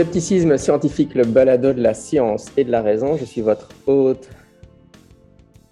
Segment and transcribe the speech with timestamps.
[0.00, 3.18] Scepticisme scientifique, le balado de la science et de la raison.
[3.18, 4.30] Je suis votre hôte,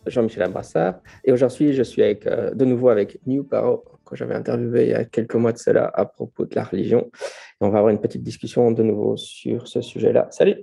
[0.07, 1.01] Jean-Michel Abrassard.
[1.25, 4.91] Et aujourd'hui, je suis avec, euh, de nouveau avec New Paro, que j'avais interviewé il
[4.91, 7.11] y a quelques mois de cela à propos de la religion.
[7.11, 10.29] Et on va avoir une petite discussion de nouveau sur ce sujet-là.
[10.31, 10.63] Salut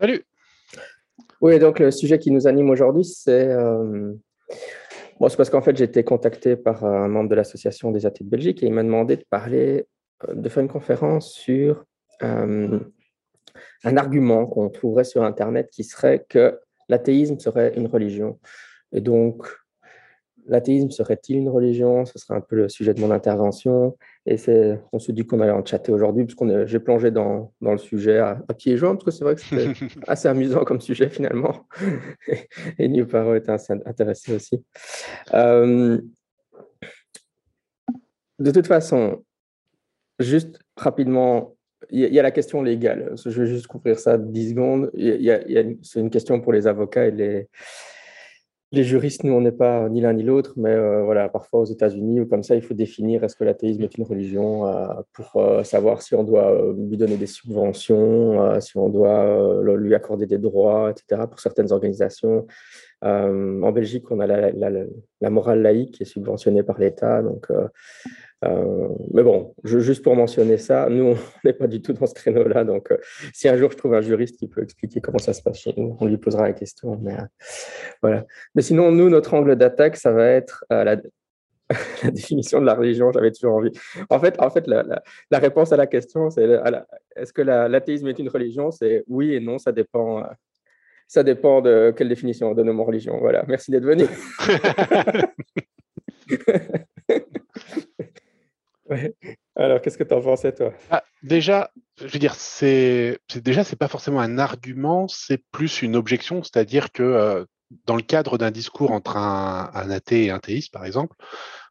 [0.00, 0.24] Salut
[1.40, 3.48] Oui, donc le sujet qui nous anime aujourd'hui, c'est...
[3.48, 4.12] Euh,
[5.18, 8.22] bon, c'est parce qu'en fait, j'ai été contacté par un membre de l'association des athées
[8.22, 9.84] de Belgique et il m'a demandé de parler,
[10.28, 11.84] euh, de faire une conférence sur
[12.20, 18.38] un argument qu'on trouverait sur Internet qui serait que l'athéisme serait une religion.
[18.92, 19.46] Et donc,
[20.46, 22.04] l'athéisme serait-il une religion?
[22.04, 23.96] Ce serait un peu le sujet de mon intervention.
[24.26, 27.72] Et c'est, on se dit qu'on allait en chatter aujourd'hui, puisque j'ai plongé dans, dans,
[27.72, 29.72] le sujet à, pieds joints, parce que c'est vrai que c'était
[30.06, 31.66] assez amusant comme sujet finalement.
[32.78, 33.52] et New Paro était
[33.86, 34.62] intéressé aussi.
[35.32, 36.00] Euh,
[38.38, 39.24] de toute façon,
[40.18, 41.53] juste rapidement,
[41.90, 43.14] il y, a la question légale.
[43.24, 44.90] Je vais juste couvrir ça 10 secondes.
[45.82, 47.48] c'est une question pour les avocats et les,
[48.72, 49.22] juristes.
[49.22, 52.26] Nous, on n'est pas ni l'un ni l'autre, mais euh, voilà, parfois aux États-Unis ou
[52.26, 56.02] comme ça, il faut définir est-ce que l'athéisme est une religion euh, pour euh, savoir
[56.02, 61.22] si on doit lui donner des subventions, si on doit lui accorder des droits, etc.
[61.30, 62.46] Pour certaines organisations.
[63.02, 64.70] en Belgique, on a la, la,
[65.20, 67.22] la, morale laïque qui est subventionnée par l'État.
[67.22, 67.46] Donc,
[68.44, 72.14] euh, mais bon, juste pour mentionner ça, nous, on n'est pas du tout dans ce
[72.14, 72.64] créneau-là.
[72.64, 72.98] Donc, euh,
[73.32, 75.74] si un jour je trouve un juriste qui peut expliquer comment ça se passe chez
[75.76, 76.98] nous, on lui posera la question.
[77.02, 77.24] Mais, euh,
[78.02, 78.24] voilà.
[78.54, 80.96] mais sinon, nous, notre angle d'attaque, ça va être la,
[82.10, 83.10] définition de la religion.
[83.12, 83.72] J'avais toujours envie.
[84.10, 84.84] En fait, en fait la,
[85.30, 86.46] la réponse à la question, c'est
[87.16, 88.70] est-ce que l'athéisme est une religion?
[88.70, 90.22] C'est oui et non, ça dépend.
[91.08, 93.18] ça dépend de quelle définition on donne au mot religion.
[93.18, 93.44] Voilà.
[93.48, 94.04] Merci d'être venu.
[99.56, 100.72] Alors, qu'est-ce que tu en pensais, toi?
[100.90, 105.96] Ah, Déjà, je veux dire, c'est déjà, c'est pas forcément un argument, c'est plus une
[105.96, 107.46] objection, c'est-à-dire que euh,
[107.86, 111.16] dans le cadre d'un discours entre un, athée et un théiste, par exemple,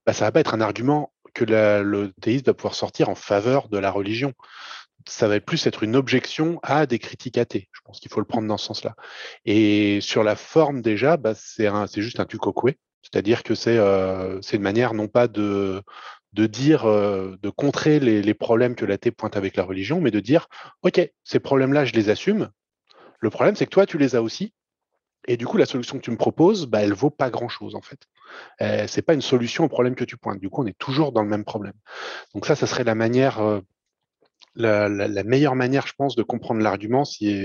[0.07, 3.69] bah, ça va pas être un argument que le théiste va pouvoir sortir en faveur
[3.69, 4.33] de la religion.
[5.07, 7.69] Ça va plus être une objection à des critiques athées.
[7.73, 8.95] Je pense qu'il faut le prendre dans ce sens-là.
[9.45, 12.79] Et sur la forme, déjà, bah, c'est juste un tucocoué.
[13.03, 15.83] C'est-à-dire que c'est euh, une manière non pas de,
[16.33, 20.47] de dire, de contrer les, problèmes que l'athée pointe avec la religion, mais de dire,
[20.81, 22.49] OK, ces problèmes-là, je les assume.
[23.19, 24.53] Le problème, c'est que toi, tu les as aussi.
[25.27, 27.81] Et du coup, la solution que tu me proposes, bah, elle vaut pas grand-chose, en
[27.81, 27.99] fait.
[28.61, 30.39] Euh, c'est pas une solution au problème que tu pointes.
[30.39, 31.75] Du coup, on est toujours dans le même problème.
[32.33, 33.61] Donc ça, ça serait la manière,
[34.55, 37.39] la, meilleure manière, je pense, de comprendre l'argument si,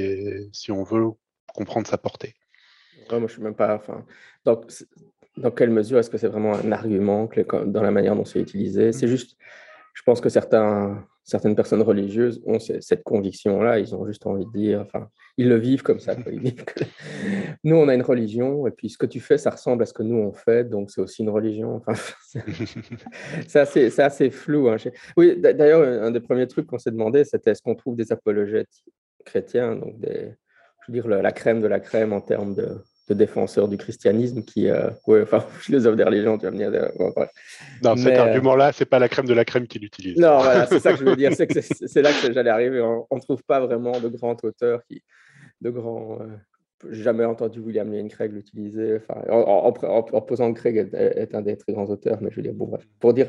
[0.53, 1.07] si on veut
[1.55, 2.35] comprendre sa portée.
[3.11, 3.81] moi, je suis même pas.
[4.45, 4.71] Donc,
[5.39, 7.29] dans quelle mesure est-ce que c'est vraiment un argument
[7.67, 8.93] dans la manière dont c'est utilisé?
[8.93, 9.37] C'est juste,
[9.95, 14.53] je pense que certains, certaines personnes religieuses ont cette conviction-là, ils ont juste envie de
[14.53, 16.17] dire, enfin, ils le vivent comme ça.
[17.65, 19.93] nous, on a une religion, et puis ce que tu fais, ça ressemble à ce
[19.93, 21.77] que nous, on fait, donc c'est aussi une religion.
[21.77, 21.95] Enfin,
[23.47, 24.69] c'est assez, assez, flou.
[24.69, 24.77] Hein.
[25.17, 28.83] Oui, d'ailleurs, un des premiers trucs qu'on s'est demandé, c'était est-ce qu'on trouve des apologètes
[29.25, 30.35] chrétiens, donc des,
[30.87, 34.43] je veux dire, la crème de la crème en termes de de défenseur du christianisme
[34.43, 36.73] qui, euh, ouais, enfin, philosophe des religions, tu vas me dire.
[36.73, 37.27] Euh,
[37.83, 40.19] non, cet euh, argument-là, c'est pas la crème de la crème qu'il utilise.
[40.19, 41.33] Non, voilà, c'est ça que je veux dire.
[41.39, 42.81] C'est là que j'allais arriver.
[42.81, 45.03] On ne trouve pas vraiment de grands auteurs qui,
[45.61, 46.19] de grands.
[46.91, 48.97] J'ai jamais entendu William Lane Craig l'utiliser.
[48.97, 49.75] Enfin, en,
[50.13, 52.55] en, posant que Craig est, est, un des très grands auteurs, mais je veux dire,
[52.55, 53.29] bon, bref, pour dire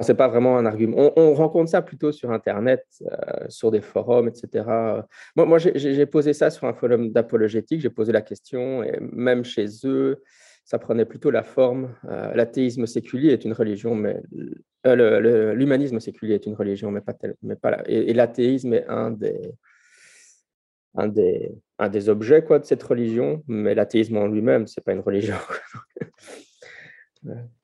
[0.00, 1.12] C'est pas vraiment un argument.
[1.16, 4.64] On, rencontre ça plutôt sur Internet, euh, sur des forums, etc.
[5.36, 7.80] Moi, j'ai posé ça sur un forum d'apologétique.
[7.80, 10.22] J'ai posé la question, et même chez eux,
[10.64, 11.94] ça prenait plutôt la forme.
[12.08, 14.20] Euh, l'athéisme séculier est une religion, mais
[14.86, 19.10] euh, l'humanisme séculier est une religion, mais pas tel, mais pas Et, l'athéisme est un
[19.10, 19.54] des,
[22.08, 25.36] objets de cette religion, mais l'athéisme en lui-même, c'est pas une religion.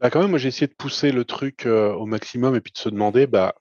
[0.00, 2.72] Bah quand même, moi j'ai essayé de pousser le truc euh, au maximum et puis
[2.72, 3.54] de se demander, bah,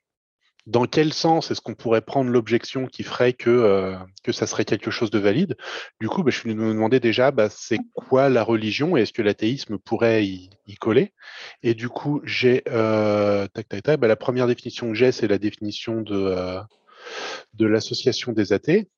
[0.68, 4.66] dans quel sens est-ce qu'on pourrait prendre l'objection qui ferait que, euh, que ça serait
[4.66, 5.58] quelque chose de valide?
[6.00, 9.14] Du coup, bah, je vais me demander déjà, bah, c'est quoi la religion et est-ce
[9.14, 10.50] que l'athéisme pourrait y,
[10.80, 11.14] coller?
[11.64, 15.28] Et du coup, j'ai euh, tac, tac, tac, bah, la première définition que j'ai, c'est
[15.28, 16.62] la définition de, euh,
[17.56, 18.90] de l'association des athées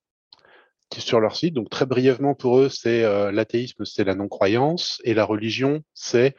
[1.00, 1.54] sur leur site.
[1.54, 3.02] Donc très brièvement pour eux, c'est
[3.32, 6.36] l'athéisme, c'est la non-croyance et la religion, c'est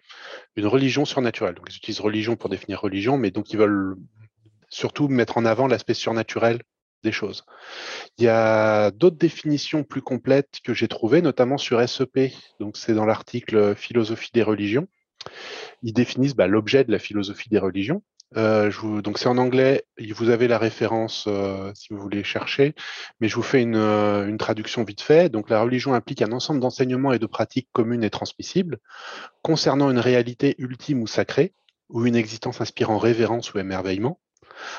[0.56, 1.54] une religion surnaturelle.
[1.54, 3.96] Donc ils utilisent religion pour définir religion, mais donc ils veulent
[4.69, 6.60] surtout mettre en avant l'aspect surnaturel
[7.02, 7.44] des choses.
[8.19, 12.32] Il y a d'autres définitions plus complètes que j'ai trouvées, notamment sur SEP.
[12.60, 14.88] Donc, c'est dans l'article Philosophie des religions.
[15.82, 18.02] Ils définissent bah, l'objet de la philosophie des religions.
[18.37, 18.70] Euh,
[19.02, 19.84] donc, c'est en anglais.
[20.14, 22.75] Vous avez la référence euh, si vous voulez chercher,
[23.20, 25.29] mais je vous fais euh, une, traduction vite fait.
[25.29, 28.79] Donc, la religion implique un ensemble d'enseignements et de pratiques communes et transmissibles
[29.43, 31.52] concernant une réalité ultime ou sacrée,
[31.88, 34.19] ou une existence inspirant révérence ou émerveillement,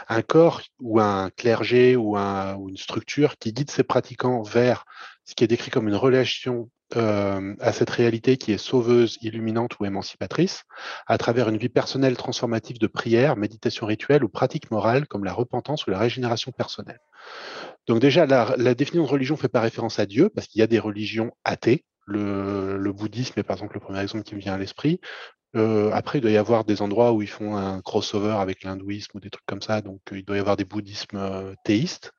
[0.07, 4.85] un corps ou un clergé ou, une structure qui guide ses pratiquants vers
[5.25, 9.79] ce qui est décrit comme une relation euh, à cette réalité qui est sauveuse, illuminante
[9.79, 10.63] ou émancipatrice,
[11.07, 15.33] à travers une vie personnelle transformative de prière, méditation rituelle ou pratique morale comme la
[15.33, 16.99] repentance ou la régénération personnelle.
[17.87, 20.67] Donc déjà, la, définition de religion fait pas référence à Dieu, parce qu'il y a
[20.67, 24.57] des religions athées, le, bouddhisme est par exemple le premier exemple qui me vient à
[24.59, 24.99] l'esprit.
[25.55, 29.17] Euh, après, il doit y avoir des endroits où ils font un crossover avec l'hindouisme
[29.17, 32.11] ou des trucs comme ça, donc euh, il doit y avoir des bouddhismes théistes,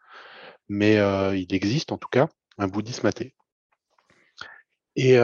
[0.69, 0.95] mais
[1.37, 2.29] il existe en tout cas
[2.59, 3.35] un bouddhisme athée.
[4.97, 5.17] Et,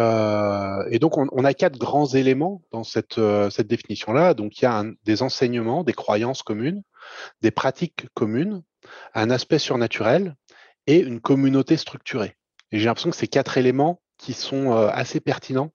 [0.99, 4.35] donc, on, a quatre grands éléments dans cette, cette définition-là.
[4.35, 6.83] Donc, il y a des enseignements, des croyances communes,
[7.41, 8.63] des pratiques communes,
[9.15, 10.35] un aspect surnaturel
[10.89, 12.37] et une communauté structurée.
[12.73, 15.71] Et j'ai l'impression que ces quatre éléments qui sont assez pertinents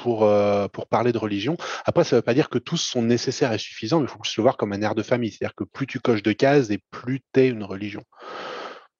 [0.00, 1.56] pour, euh, parler de religion.
[1.84, 4.18] Après, ça ne veut pas dire que tous sont nécessaires et suffisants, mais il faut
[4.36, 5.30] le voir comme un air de famille.
[5.30, 8.04] C'est-à-dire que plus tu coches de cases et plus tu es une religion.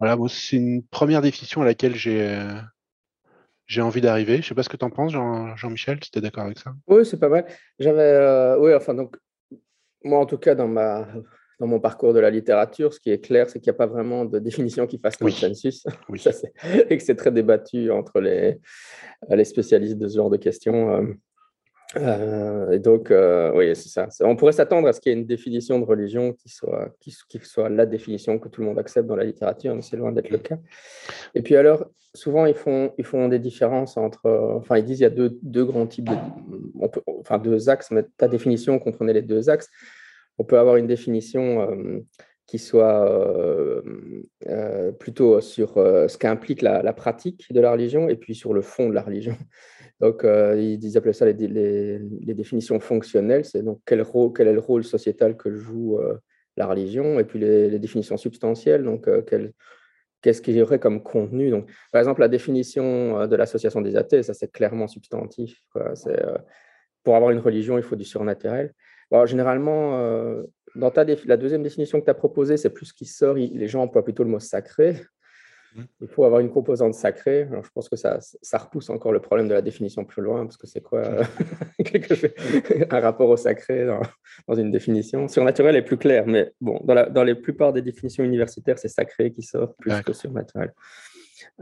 [0.00, 2.36] Voilà, c'est une première définition à laquelle j'ai
[3.70, 4.34] j'ai envie d'arriver.
[4.34, 6.58] Je ne sais pas ce que tu en penses, Jean-Michel, si tu es d'accord avec
[6.58, 6.72] ça.
[6.88, 7.46] Oui, c'est pas mal.
[7.78, 9.16] J'avais, euh, oui, enfin, donc,
[10.02, 11.06] moi, en tout cas, dans ma
[11.60, 13.86] dans mon parcours de la littérature, ce qui est clair, c'est qu'il n'y a pas
[13.86, 15.84] vraiment de définition qui fasse consensus.
[16.08, 16.24] Oui.
[16.88, 18.58] et que c'est très débattu entre les,
[19.28, 21.06] les spécialistes de ce genre de questions.
[21.96, 24.08] Euh, et donc, euh, oui, c'est ça.
[24.24, 27.12] On pourrait s'attendre à ce qu'il y ait une définition de religion qui soit, qui,
[27.42, 30.30] soit la définition que tout le monde accepte dans la littérature, mais c'est loin d'être
[30.30, 30.58] le cas.
[31.34, 34.56] Et puis alors, souvent, ils font, ils font des différences entre...
[34.56, 36.16] Enfin, ils disent qu'il y a deux, deux grands types de...
[37.20, 39.68] enfin, deux axes, mais ta définition comprenait les deux axes
[40.38, 41.98] on peut avoir une définition euh,
[42.46, 43.82] qui soit
[44.98, 48.94] plutôt sur ce qu'implique la, pratique de la religion et puis sur le fond de
[48.94, 49.36] la religion.
[50.00, 51.98] Donc, ils, appellent ça les,
[52.34, 56.00] définitions fonctionnelles, c'est donc quel, rôle, quel est le rôle sociétal que joue
[56.56, 59.08] la religion, et puis les, définitions substantielles, donc
[60.22, 61.50] qu'est-ce qu'il y aurait comme contenu?
[61.50, 65.62] Donc, par exemple, la définition de l'association des athées, ça c'est clairement substantif.
[67.02, 68.72] pour avoir une religion, il faut du surnaturel
[69.26, 70.42] généralement, euh,
[70.74, 73.34] dans ta la deuxième définition que tu as proposée, c'est plus ce qui sort.
[73.34, 74.96] les gens emploient plutôt le mot sacré.
[75.74, 75.82] Mmh.
[76.00, 77.42] Il faut avoir une composante sacrée.
[77.42, 80.44] Alors, je pense que ça, ça repousse encore le problème de la définition plus loin,
[80.44, 81.24] parce que c'est quoi euh,
[82.90, 85.28] un rapport au sacré dans, une définition?
[85.28, 88.88] Surnaturel est plus clair, mais bon, dans la, dans les plupart des définitions universitaires, c'est
[88.88, 90.72] sacré qui sort plus que surnaturel.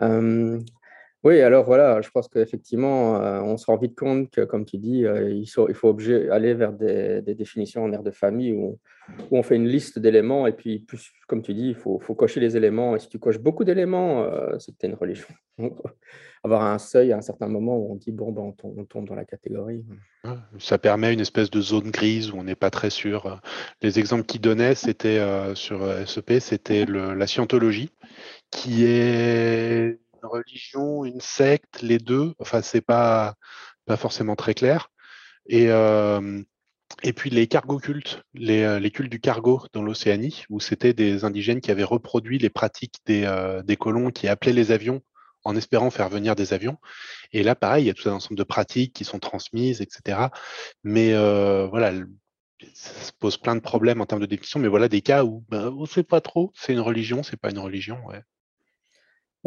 [0.01, 0.61] Euh,
[1.29, 4.79] oui, alors voilà, je pense qu'effectivement, euh, on se rend vite compte que, comme tu
[4.79, 5.69] dis, euh, il, faut,
[6.31, 8.79] aller vers des, définitions en air de famille où,
[9.31, 12.57] on fait une liste d'éléments et puis, plus, comme tu dis, il faut, cocher les
[12.57, 12.97] éléments.
[12.97, 15.27] Et si tu coches beaucoup d'éléments, euh, c'est que tu une religion.
[16.45, 19.15] avoir un seuil à un certain moment où on dit, bon, ben, on, tombe, dans
[19.15, 19.85] la catégorie.
[20.59, 23.39] Ça permet une espèce de zone grise où on n'est pas très sûr.
[23.83, 25.21] Les exemples qu'il donnait, c'était
[25.55, 27.91] sur SEP, c'était la scientologie,
[28.51, 32.35] qui est une religion, une secte, les deux.
[32.39, 33.35] Enfin, c'est pas,
[33.87, 34.91] pas forcément très clair.
[35.49, 35.69] Et,
[37.15, 41.61] puis les cargo cultes, les, les cultes du cargo dans l'Océanie, où c'était des indigènes
[41.61, 45.03] qui avaient reproduit les pratiques des, des colons qui appelaient les avions
[45.45, 46.79] en espérant faire venir des avions.
[47.33, 50.29] Et là, pareil, il y a tout un ensemble de pratiques qui sont transmises, etc.
[50.85, 51.13] Mais
[51.69, 51.93] voilà,
[52.75, 55.45] ça se pose plein de problèmes en termes de définition, mais voilà des cas où
[55.49, 58.05] ben, on ne sait pas trop, c'est une religion, c'est pas une religion.
[58.07, 58.23] Ouais.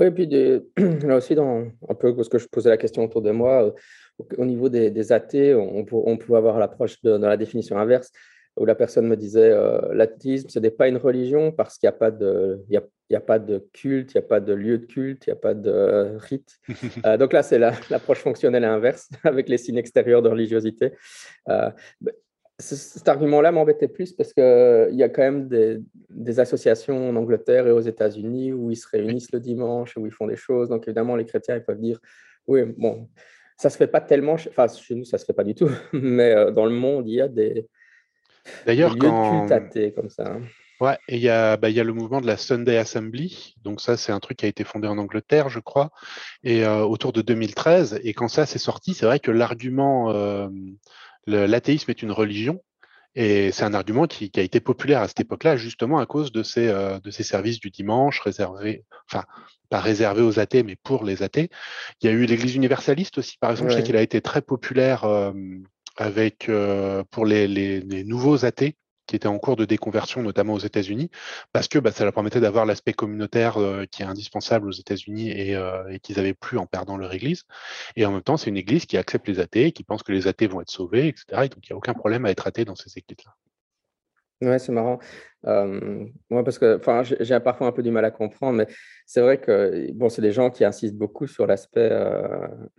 [0.02, 0.26] Oui, et puis
[1.06, 3.72] là aussi, dans, un peu parce que je posais la question autour de moi, euh,
[4.38, 8.12] au, niveau des, athées, on, on pouvait avoir l'approche dans la définition inverse,
[8.58, 11.94] où la personne me disait euh, l'athéisme, ce n'est pas une religion parce qu'il n'y
[11.94, 12.82] a, pas de, il
[13.12, 15.34] y a, pas de culte, il n'y a pas de lieu de culte, il n'y
[15.34, 16.58] a pas de rite.
[17.06, 20.94] Euh, donc là, c'est l'approche fonctionnelle inverse, avec les signes extérieurs de religiosité.
[22.62, 27.72] Cet argument-là m'embêtait plus parce qu'il y a quand même des, associations en Angleterre et
[27.72, 30.70] aux États-Unis où ils se réunissent le dimanche, où ils font des choses.
[30.70, 32.00] Donc évidemment, les chrétiens, ils peuvent dire,
[32.48, 33.10] oui, bon,
[33.58, 36.34] ça se fait pas tellement, enfin chez nous, ça se fait pas du tout, mais
[36.34, 37.68] euh, dans le monde, il y a des,
[38.66, 38.96] D'ailleurs,
[39.52, 40.28] athées comme ça.
[40.28, 40.42] Hein.
[40.80, 43.54] Ouais, et il y, a, bah, y a le mouvement de la Sunday Assembly.
[43.64, 45.92] Donc ça, c'est un truc qui a été fondé en Angleterre, je crois,
[46.44, 48.00] et euh, autour de 2013.
[48.04, 50.50] Et quand ça s'est sorti, c'est vrai que l'argument euh,
[51.28, 52.62] l'athéisme est une religion,
[53.16, 56.44] et c'est un argument qui, a été populaire à cette époque-là, justement à cause de
[56.44, 59.26] ces, euh, de ces services du dimanche réservés, enfin,
[59.70, 61.50] pas réservés aux athées, mais pour les athées.
[62.02, 64.42] Il y a eu l'Église universaliste aussi, par exemple, je sais qu'il a été très
[64.42, 65.06] populaire
[65.98, 66.50] avec,
[67.12, 68.76] pour les, les, nouveaux athées
[69.08, 71.10] qui était en cours de déconversion, notamment aux États-Unis,
[71.54, 75.54] parce que bah, ça leur permettait d'avoir l'aspect communautaire euh, qui est indispensable aux États-Unis
[75.56, 77.44] euh, et, qu'ils n'avaient plus en perdant leur église.
[77.96, 80.28] Et en même temps, c'est une église qui accepte les athées, qui pense que les
[80.28, 81.26] athées vont être sauvés, etc.
[81.44, 83.34] Et donc, il n'y a aucun problème à être athée dans ces églises-là.
[84.42, 84.98] Ouais, c'est marrant.
[85.46, 86.80] Euh, moi, parce que
[87.20, 88.66] j'ai parfois un peu du mal à comprendre, mais
[89.06, 91.90] c'est vrai que bon, c'est des gens qui insistent beaucoup sur l'aspect,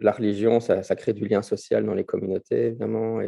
[0.01, 3.21] la religion, ça, crée du lien social dans les communautés, évidemment.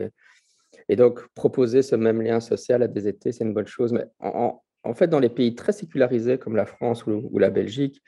[0.89, 3.93] Et donc, proposer ce même lien social à des étés, c'est une bonne chose.
[3.93, 8.03] Mais en, fait, dans les pays très sécularisés comme la France ou, la Belgique,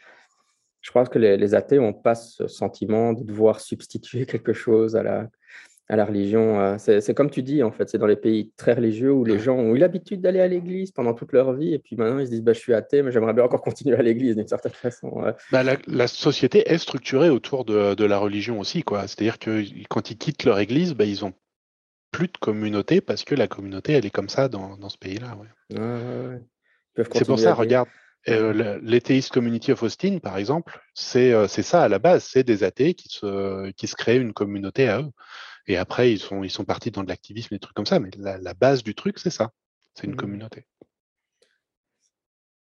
[0.83, 5.03] je pense que les, athées n'ont pas ce sentiment de devoir substituer quelque chose à
[5.03, 5.29] la,
[5.89, 6.61] à la religion.
[6.61, 9.39] Euh, c'est comme tu dis, en fait, c'est dans les pays très religieux où les
[9.39, 12.27] gens ont eu l'habitude d'aller à l'église pendant toute leur vie, et puis maintenant ils
[12.27, 14.73] se disent bah, Je suis athée, mais j'aimerais bien encore continuer à l'église d'une certaine
[14.73, 15.25] façon.
[15.51, 18.85] Bah, la, société est structurée autour de, de la religion aussi.
[18.87, 21.33] C'est-à-dire que quand ils quittent leur église, bah, ils ont
[22.17, 25.37] plus de communauté parce que la communauté, elle est comme ça dans, dans ce pays-là.
[26.97, 27.89] c'est pour ça, regarde,
[28.29, 30.81] euh, l'Atheist Community of Austin, par exemple,
[31.15, 34.33] euh, c'est ça à la base, c'est des athées qui se, qui se créent une
[34.33, 35.11] communauté à eux.
[35.67, 38.01] Et après, ils sont, ils sont partis dans de l'activisme et des trucs comme ça,
[38.01, 39.51] mais la, la base du truc, c'est ça,
[39.95, 40.17] c'est une mmh.
[40.17, 40.65] communauté.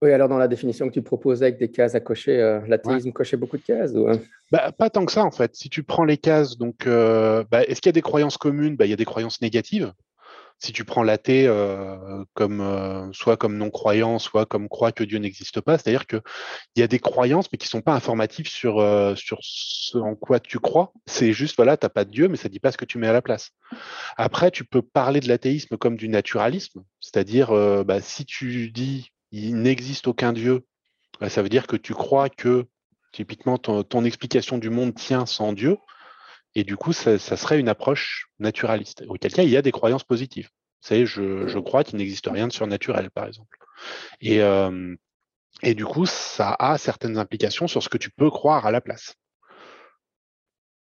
[0.03, 3.13] Oui, alors dans la définition que tu proposais avec des cases à cocher, euh, l'athéisme
[3.13, 4.09] cochait beaucoup de cases ou...
[4.51, 5.55] bah, Pas tant que ça en fait.
[5.55, 8.77] Si tu prends les cases, donc euh, bah, est-ce qu'il y a des croyances communes?
[8.77, 9.93] Bah, Il y a des croyances négatives.
[10.59, 15.61] Si tu prends l'athée euh, comme soit comme non-croyant, soit comme croit que Dieu n'existe
[15.63, 16.21] pas, c'est-à-dire qu'il
[16.77, 18.77] y a des croyances mais qui ne sont pas informatives sur,
[19.17, 20.93] sur ce en quoi tu crois.
[21.07, 22.85] C'est juste, voilà, tu n'as pas de Dieu, mais ça ne dit pas ce que
[22.85, 23.53] tu mets à la place.
[24.19, 27.55] Après, tu peux parler de l'athéisme comme du naturalisme, c'est-à-dire
[28.03, 30.67] si tu dis il n'existe aucun Dieu,
[31.21, 32.67] bah, ça veut dire que tu crois que
[33.13, 35.77] typiquement ton, explication du monde tient sans Dieu,
[36.55, 39.05] et du coup, ça, serait une approche naturaliste.
[39.09, 40.49] Auquel cas, il y a des croyances positives.
[40.83, 43.57] Vous savez, je, crois qu'il n'existe rien de surnaturel, par exemple.
[44.21, 44.97] Et, euh,
[45.63, 48.81] et du coup, ça a certaines implications sur ce que tu peux croire à la
[48.81, 49.15] place.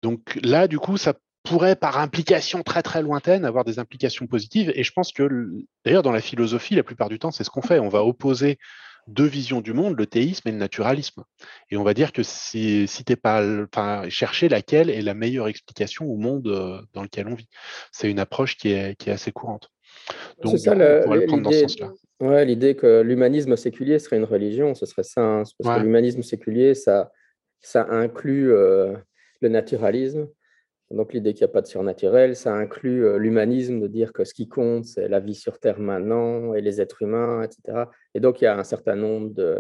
[0.03, 1.15] Donc là, du coup, ça
[1.49, 4.73] pourrait, par implication très très lointaine, avoir des implications positives.
[4.75, 5.49] Et je pense que,
[5.85, 7.79] d'ailleurs, dans la philosophie, la plupart du temps, c'est ce qu'on fait.
[7.79, 8.59] On va opposer
[9.07, 11.25] deux visions du monde, le théisme et le naturalisme.
[11.71, 15.49] Et on va dire que si, si t'es pas, enfin, chercher laquelle est la meilleure
[15.49, 17.49] explication au monde euh, dans lequel on vit.
[17.91, 19.71] C'est une approche qui est, qui est assez courante.
[20.43, 21.93] Donc, ça, on pourrait le prendre dans ce sens-là.
[22.21, 25.23] Ouais, l'idée que l'humanisme séculier serait une religion, ce serait ça.
[25.23, 25.43] Hein.
[25.59, 27.13] Parce que l'humanisme séculier, ça,
[27.61, 28.95] ça inclut euh,
[29.41, 30.29] le naturalisme,
[30.91, 34.25] donc l'idée qu'il n'y a pas de surnaturel, ça inclut euh, l'humanisme, de dire que
[34.25, 37.85] ce qui compte, c'est la vie sur Terre maintenant et les êtres humains, etc.
[38.15, 39.59] Et donc il y a un certain nombre de,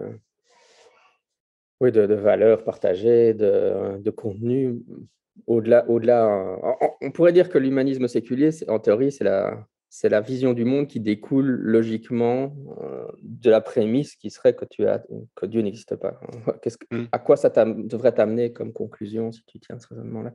[1.80, 4.76] oui, de, valeurs partagées, de, de contenus.
[5.46, 6.58] Au-delà, au-delà,
[7.00, 10.86] on pourrait dire que l'humanisme séculier, en théorie, c'est la, c'est la vision du monde
[10.86, 15.02] qui découle logiquement euh, de la prémisse qui serait que, tu as,
[15.34, 16.20] que Dieu n'existe pas.
[16.62, 17.08] Qu'est-ce que, mm.
[17.12, 20.34] À quoi ça devrait t'amener comme conclusion si tu tiens ce raisonnement-là?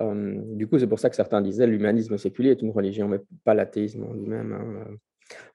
[0.00, 3.54] Du coup, c'est pour ça que certains disaient l'humanisme séculier est une religion, mais pas
[3.54, 4.52] l'athéisme en lui-même.
[4.52, 4.96] Hein,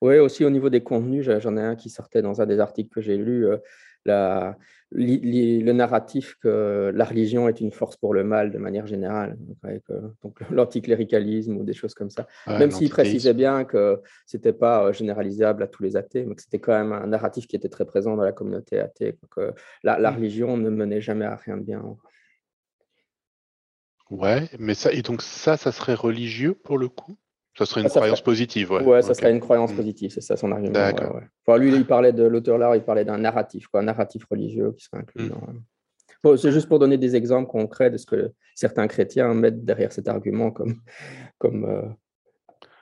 [0.01, 2.89] oui, aussi au niveau des contenus, j'en ai un qui sortait dans un des articles
[2.89, 3.45] que j'ai lu,
[4.05, 4.57] la,
[4.91, 9.37] le narratif que la religion est une force pour le mal de manière générale,
[10.23, 12.27] donc l'anticléricalisme ou des choses comme ça.
[12.47, 16.41] même s'il précisait bien que ce n'était pas généralisable à tous les athées, mais que
[16.41, 19.97] c'était quand même un narratif qui était très présent dans la communauté athée, que la,
[19.99, 20.15] la mmh.
[20.15, 21.83] religion ne menait jamais à rien de bien.
[24.11, 27.17] Ouais, mais ça, et donc ça, ça serait religieux pour le coup?
[27.57, 28.83] Ça serait une ah, croyance positive, ouais.
[28.83, 29.77] Ouais, ça serait une croyance mmh.
[29.77, 30.73] positive, c'est ça son argument.
[30.73, 31.21] D'accord.
[31.45, 34.73] Enfin, lui, il parlait de l'auteur là, il parlait d'un narratif, quoi, un narratif religieux
[34.77, 36.37] qui serait inclus mmh.
[36.37, 40.07] c'est juste pour donner des exemples concrets de ce que certains chrétiens mettent derrière cet
[40.09, 40.75] argument comme,
[41.37, 41.81] comme euh,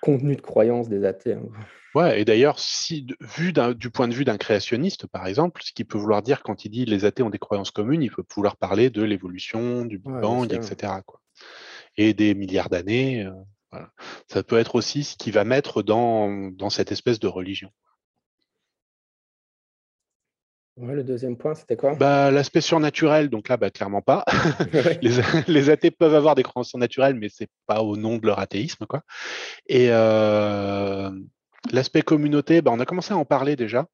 [0.01, 1.33] contenu de croyance des athées.
[1.33, 1.47] Hein.
[1.95, 5.85] Ouais, et d'ailleurs, si vu du point de vue d'un créationniste, par exemple, ce qu'il
[5.85, 8.57] peut vouloir dire quand il dit les athées ont des croyances communes, il peut vouloir
[8.57, 10.93] parler de l'évolution, du Big Bang, etc.
[11.05, 11.21] Quoi.
[11.97, 13.25] Et des milliards d'années.
[13.25, 13.79] Euh,
[14.27, 17.69] Ça peut être aussi ce qui va mettre dans, dans cette espèce de religion.
[20.77, 21.93] le deuxième point, c'était quoi?
[21.93, 24.25] Bah, L'aspect surnaturel, donc là, bah, clairement pas.
[25.47, 28.87] les, athées peuvent avoir des croyances surnaturelles, mais c'est pas au nom de leur athéisme.
[28.87, 29.03] Quoi.
[29.67, 31.11] Et euh,
[31.71, 33.87] l'aspect communauté, bah, on a commencé à en parler déjà.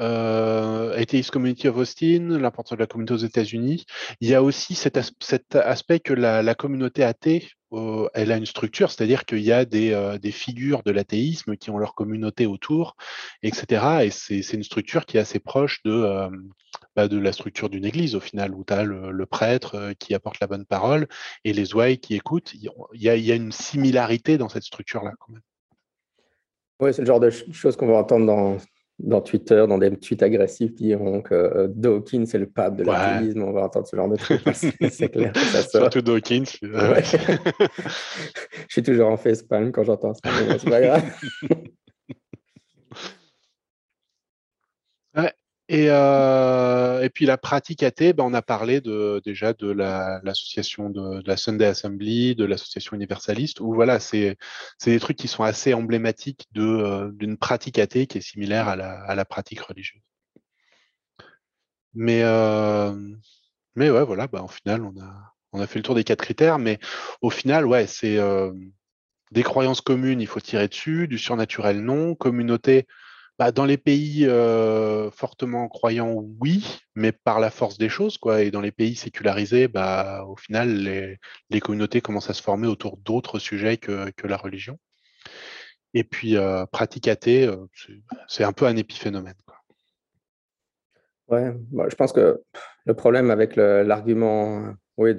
[0.00, 3.84] Euh, Atheist Community of Austin, l'importance de la communauté aux États-Unis.
[4.20, 8.90] Il y a aussi cet, aspect que la, communauté athée, euh, elle a une structure,
[8.90, 12.96] c'est-à-dire qu'il y a des, euh, figures de l'athéisme qui ont leur communauté autour,
[13.42, 14.04] etc.
[14.04, 16.28] Et c'est une structure qui est assez proche de, euh,
[16.96, 20.46] bah, la structure d'une église, au final, où tu as le, prêtre qui apporte la
[20.46, 21.08] bonne parole
[21.44, 22.52] et les ouailles qui écoutent.
[22.54, 25.42] Il y a une similarité dans cette structure-là, quand même.
[26.80, 28.56] Oui, c'est le genre de choses qu'on va entendre dans,
[28.98, 32.84] dans Twitter, dans des tweets agressifs qui diront que euh, Dawkins est le pape de
[32.84, 33.42] l'athéisme.
[33.42, 34.42] On va entendre ce genre de trucs.
[34.54, 35.82] c'est clair que ça sort.
[35.82, 36.44] Surtout Dawkins.
[36.62, 36.68] Je
[38.68, 41.02] suis toujours en facepalm quand j'entends ça, mais c'est pas grave.
[45.68, 48.82] Et, euh, et, puis la pratique athée, ben, on a parlé
[49.24, 54.36] déjà de l'association de, la Sunday Assembly, de l'association universaliste, où voilà, c'est
[54.84, 58.92] des trucs qui sont assez emblématiques euh, d'une pratique athée qui est similaire à la,
[59.04, 60.02] à la pratique religieuse.
[61.94, 62.92] Mais, euh,
[63.74, 66.22] mais ouais, voilà, ben, au final, on a, on a fait le tour des quatre
[66.22, 66.78] critères, mais
[67.22, 68.52] au final, ouais, c'est euh,
[69.30, 72.86] des croyances communes, il faut tirer dessus, du surnaturel non, communauté,
[73.38, 74.26] bah, dans les pays
[75.12, 78.42] fortement croyants, oui, mais par la force des choses, quoi.
[78.42, 81.18] Et dans les pays sécularisés, bah, au final,
[81.50, 84.78] les, communautés commencent à se former autour d'autres sujets que, la religion.
[85.94, 86.36] Et puis,
[86.72, 87.50] pratique athée,
[88.28, 89.34] c'est un peu un épiphénomène.
[89.46, 89.56] Quoi.
[91.30, 92.42] Je pense que
[92.84, 95.14] le problème avec l'argument oui,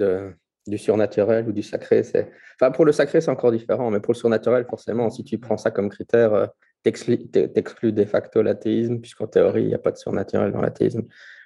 [0.67, 2.31] du surnaturel ou du sacré, c'est.
[2.59, 5.57] Enfin, pour le sacré, c'est encore différent, mais pour le surnaturel, forcément, si tu prends
[5.57, 6.49] ça comme critère,
[6.91, 11.03] t'exclus de facto l'athéisme, puisqu'en théorie, il n'y a pas de surnaturel dans l'athéisme.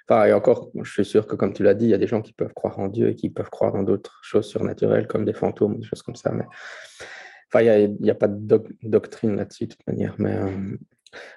[0.08, 2.06] Enfin, et encore, je suis sûr que, comme tu l'as dit, il y a des
[2.06, 5.24] gens qui peuvent croire en Dieu et qui peuvent croire dans d'autres choses surnaturelles, comme
[5.24, 6.32] des fantômes, des choses comme ça.
[6.32, 6.44] Mais
[7.48, 10.14] enfin, il n'y a, pas de doctrine là-dessus, de toute manière.
[10.18, 10.76] Mais euh,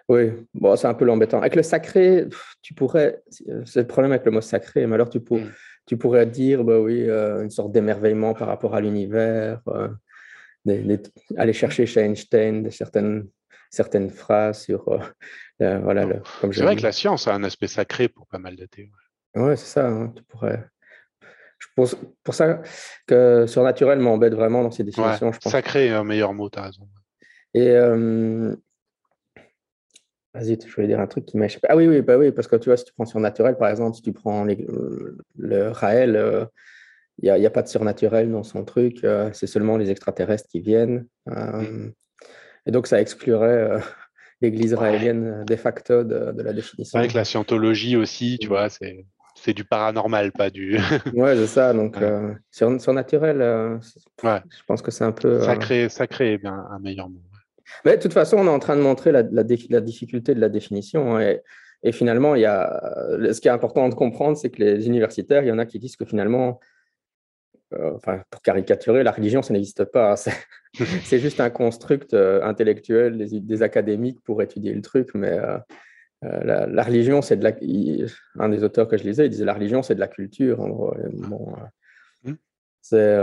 [0.09, 1.39] oui, bon, c'est un peu l'embêtant.
[1.39, 2.27] Avec le sacré,
[2.61, 3.21] tu pourrais.
[3.65, 5.51] C'est le problème avec le mot sacré, mais alors tu, pour, mm.
[5.85, 9.61] tu pourrais dire, bah oui, euh, une sorte d'émerveillement par rapport à l'univers.
[9.67, 9.87] Euh,
[11.37, 13.27] aller chercher chez Einstein certaines
[13.73, 14.87] certaines phrases sur.
[14.87, 14.99] Euh,
[15.61, 16.07] euh, voilà,
[16.51, 18.89] c'est vrai que la science a un aspect sacré pour pas mal d'athées.
[19.35, 19.87] Ouais, c'est ça.
[19.87, 20.63] Hein, tu pourrais.
[21.57, 22.61] Je pense pour ça
[23.07, 25.31] que surnaturel m'embête vraiment dans ces définitions.
[25.31, 25.51] je pense.
[25.51, 26.87] Sacré est un meilleur mot, tu as raison.
[27.53, 27.69] Et.
[27.69, 28.55] Euh...
[30.35, 31.67] Vas-y, je voulais dire un truc qui m'a échappé.
[31.69, 33.95] Ah oui, oui, bah oui, parce que tu vois, si tu prends surnaturel, par exemple,
[33.95, 36.45] si tu prends le Raël, euh,
[37.21, 40.59] il n'y a, a, pas de surnaturel dans son truc, c'est seulement les extraterrestres qui
[40.59, 41.05] viennent.
[41.27, 41.91] Mmh.
[42.65, 43.79] Et donc, ça exclurait euh,
[44.41, 46.99] l'Église israélienne euh, de facto de, la définition.
[46.99, 50.77] C'est vrai que la scientologie aussi, tu vois, c'est c'est du paranormal, pas du.
[51.13, 51.73] ouais, c'est ça.
[51.73, 53.39] Donc, euh, sur, naturel,
[54.23, 54.39] ouais.
[54.49, 55.41] je pense que c'est un peu.
[55.41, 57.19] Sacré, sacré est bien un meilleur mot.
[57.83, 60.39] Mais de toute façon, on est en train de montrer la, la, la difficulté de
[60.39, 61.15] la définition.
[61.15, 61.41] Hein, et,
[61.81, 62.79] et, finalement, il y a,
[63.33, 65.79] ce qui est important de comprendre, c'est que les universitaires, il y en a qui
[65.79, 66.59] disent que finalement,
[67.95, 70.13] enfin, pour caricaturer, la religion, ça n'existe pas.
[70.13, 70.31] Hein,
[71.03, 75.57] c'est juste un construct euh, intellectuel des, académiques pour étudier le truc, mais euh,
[76.23, 77.53] euh, la, religion, c'est de la.
[78.39, 80.61] Un des auteurs que je lisais, il disait la religion, c'est de la culture.
[80.61, 80.95] En gros.
[81.13, 81.53] Bon,
[82.23, 82.33] mmh.
[82.81, 83.17] c'est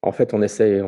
[0.00, 0.80] en fait, on essaie,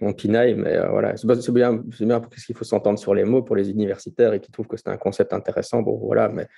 [0.00, 3.56] on, pinaille, mais voilà, c'est bien, bien parce qu'il faut s'entendre sur les mots pour
[3.56, 5.82] les universitaires et qui trouvent que c'est un concept intéressant.
[5.82, 6.48] Bon, voilà, mais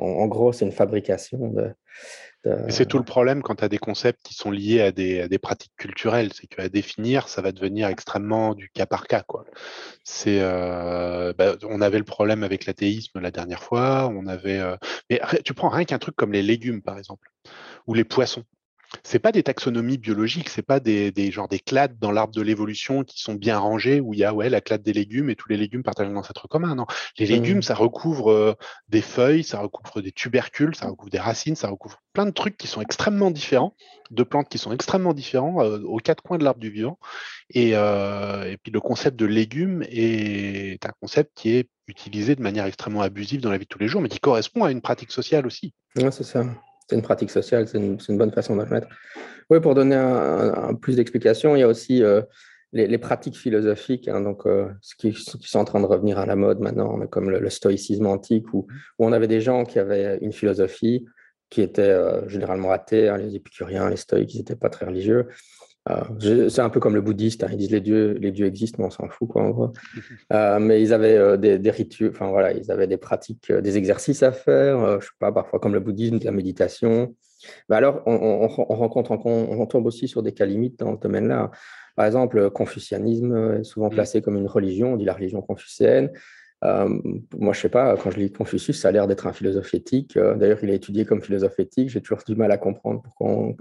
[0.00, 1.74] en gros, c'est une fabrication de,
[2.70, 5.74] c'est tout le problème quand tu as des concepts qui sont liés à des, pratiques
[5.76, 6.30] culturelles.
[6.32, 9.22] C'est qu'à définir, ça va devenir extrêmement du cas par cas.
[9.22, 9.44] Quoi.
[10.26, 14.10] Euh, bah, on avait le problème avec l'athéisme la dernière fois.
[14.14, 14.76] On avait, euh,
[15.10, 17.28] mais tu prends rien qu'un truc comme les légumes, par exemple,
[17.86, 18.44] ou les poissons
[19.02, 22.42] c'est pas des taxonomies biologiques, c'est pas des, des genre des clades dans l'arbre de
[22.42, 25.36] l'évolution qui sont bien rangées où il y a ouais la clade des légumes et
[25.36, 26.74] tous les légumes partagent un ancêtre commun.
[26.74, 26.86] Non,
[27.18, 27.30] les mmh.
[27.30, 28.54] légumes ça recouvre euh,
[28.88, 32.56] des feuilles, ça recouvre des tubercules, ça recouvre des racines, ça recouvre plein de trucs
[32.56, 33.74] qui sont extrêmement différents,
[34.10, 36.98] de plantes qui sont extrêmement différents euh, aux quatre coins de l'arbre du vivant.
[37.50, 42.42] Et, euh, et puis le concept de légumes est un concept qui est utilisé de
[42.42, 44.80] manière extrêmement abusive dans la vie de tous les jours, mais qui correspond à une
[44.80, 45.74] pratique sociale aussi.
[45.96, 46.44] Ouais, c'est ça
[46.90, 48.88] c'est une pratique sociale, c'est une, bonne façon de le mettre.
[49.48, 52.20] Oui, pour donner un, plus d'explications, il y a aussi euh,
[52.72, 56.34] les, pratiques philosophiques, hein, donc, euh, ce qui, sont en train de revenir à la
[56.34, 58.66] mode maintenant, comme le, stoïcisme antique, où,
[58.98, 61.06] où, on avait des gens qui avaient une philosophie
[61.48, 65.28] qui était euh, généralement athée, hein, les épicuriens, les stoïques, ils n'étaient pas très religieux,
[66.20, 67.48] c'est un peu comme le bouddhiste, hein.
[67.52, 69.72] ils disent les dieux, les dieux existent, mais on s'en fout, quoi, en gros.
[70.60, 74.32] mais ils avaient des, des rituels, enfin voilà, ils avaient des pratiques, des exercices à
[74.32, 77.14] faire, je sais pas, parfois comme le bouddhisme, de la méditation.
[77.68, 81.50] Mais alors, on, on, rencontre, on, tombe aussi sur des cas limites dans ce domaine-là.
[81.96, 83.94] Par exemple, le confucianisme est souvent mmh.
[83.94, 86.10] placé comme une religion, on dit la religion confucienne.
[86.62, 86.88] Euh,
[87.36, 90.16] moi, je sais pas, quand je lis Confucius, ça a l'air d'être un philosophe éthique.
[90.16, 91.88] Euh, d'ailleurs, il est étudié comme philosophe éthique.
[91.88, 93.54] J'ai toujours du mal à comprendre pourquoi.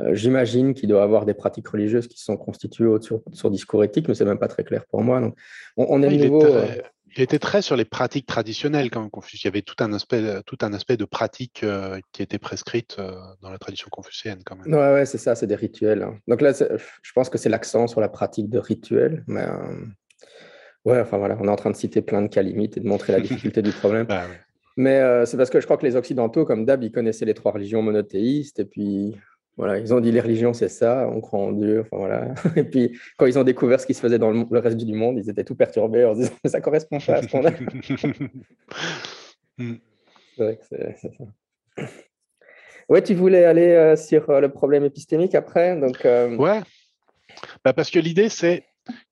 [0.00, 4.06] Euh, j'imagine qu'il doit avoir des pratiques religieuses qui sont constituées autour sur discours éthique,
[4.08, 5.20] mais c'est même pas très clair pour moi.
[5.20, 5.34] Donc,
[5.76, 6.84] on, est il, était,
[7.16, 9.42] il était très sur les pratiques traditionnelles quand Confucius.
[9.42, 11.64] Il y avait tout un aspect, tout un aspect de pratique
[12.12, 12.96] qui était prescrite
[13.42, 14.72] dans la tradition confucienne, quand même.
[14.72, 16.02] Ouais, ouais c'est ça, c'est des rituels.
[16.02, 16.18] Hein.
[16.28, 19.46] Donc là, je pense que c'est l'accent sur la pratique de rituels, mais.
[20.86, 22.86] Ouais, enfin voilà, on est en train de citer plein de cas limites et de
[22.86, 24.06] montrer la difficulté du problème.
[24.08, 24.22] Bah
[24.76, 27.34] Mais euh, c'est parce que je crois que les Occidentaux, comme d'hab, ils connaissaient les
[27.34, 29.16] trois religions monothéistes et puis
[29.56, 32.34] voilà, ils ont dit les religions c'est ça, on croit en Dieu, enfin voilà.
[32.56, 35.18] Et puis quand ils ont découvert ce qui se faisait dans le, reste du monde,
[35.18, 37.50] ils étaient tout perturbés en se disant ça correspond pas à ce qu'on a.
[39.58, 39.76] Hmm.
[40.36, 41.88] c'est vrai que c'est ça.
[42.90, 45.98] Ouais, tu voulais aller euh, sur euh, le problème épistémique après, donc.
[46.04, 46.60] Ouais.
[47.64, 48.64] Bah parce que l'idée c'est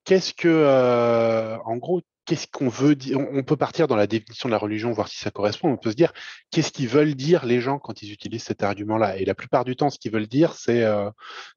[0.05, 4.53] qu'est-ce que, en gros, qu'est-ce qu'on veut dire on, peut partir dans la définition de
[4.53, 5.71] la religion, voir si ça correspond.
[5.71, 6.13] On peut se dire
[6.51, 9.19] qu'est-ce qu'ils veulent dire les gens quand ils utilisent cet argument-là?
[9.19, 10.83] Et la plupart du temps, ce qu'ils veulent dire, c'est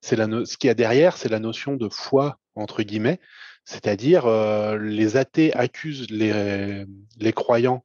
[0.01, 3.19] ce qu'il y a derrière, c'est la notion de foi entre guillemets,
[3.65, 4.27] c'est-à-dire
[4.77, 6.85] les athées accusent les,
[7.19, 7.83] les croyants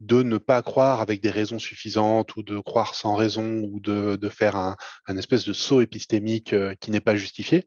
[0.00, 4.16] de ne pas croire avec des raisons suffisantes ou de croire sans raison ou de,
[4.16, 7.66] de faire un, un, espèce de saut épistémique qui n'est pas justifié.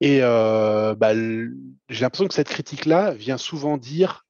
[0.00, 4.26] Et euh, bah, j'ai l'impression que cette critique-là vient souvent dire,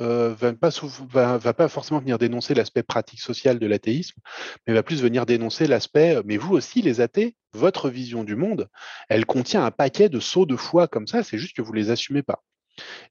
[0.00, 4.20] euh, va, pas forcément venir dénoncer l'aspect pratique social de l'athéisme,
[4.66, 8.68] mais va plus venir dénoncer l'aspect, mais vous aussi les athées, votre vision du monde,
[9.08, 11.90] elle contient un paquet de sauts de foi comme ça, c'est juste que vous les
[11.90, 12.42] assumez pas.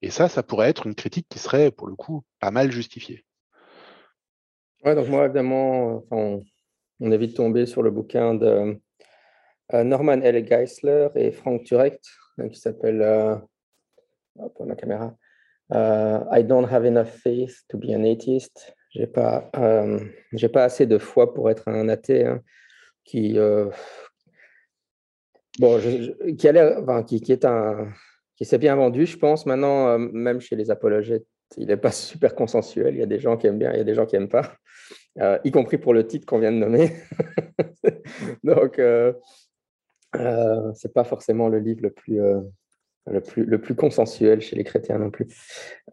[0.01, 3.23] Et ça, ça pourrait être une critique qui serait, pour le coup, pas mal justifiée.
[4.83, 6.41] Ouais, donc moi, évidemment, on,
[6.99, 8.73] on est vite tombé sur le bouquin de euh,
[9.73, 10.43] Norman L.
[10.43, 11.99] Geisler et Frank Turek,
[12.39, 13.35] euh, qui s'appelle euh,
[14.65, 15.15] la caméra.
[15.73, 18.75] I don't have enough faith to be an atheist.
[18.89, 19.49] J'ai pas,
[20.33, 22.25] j'ai pas assez de foi pour être un athée.
[22.25, 22.41] Hein,
[23.05, 23.37] qui,
[25.59, 25.79] bon,
[26.37, 27.87] qui a enfin, qui, qui, est un,
[28.35, 29.45] qui s'est bien vendu, je pense.
[29.45, 32.95] Maintenant, même chez les apologètes, il n'est pas super consensuel.
[32.95, 34.27] Il y a des gens qui aiment bien, il y a des gens qui n'aiment
[34.27, 34.57] pas,
[35.45, 36.91] y compris pour le titre qu'on vient de nommer.
[38.43, 38.77] Donc,
[40.15, 42.41] euh, c'est pas forcément le livre le plus, euh,
[43.09, 45.27] le plus, le plus consensuel chez les chrétiens non plus.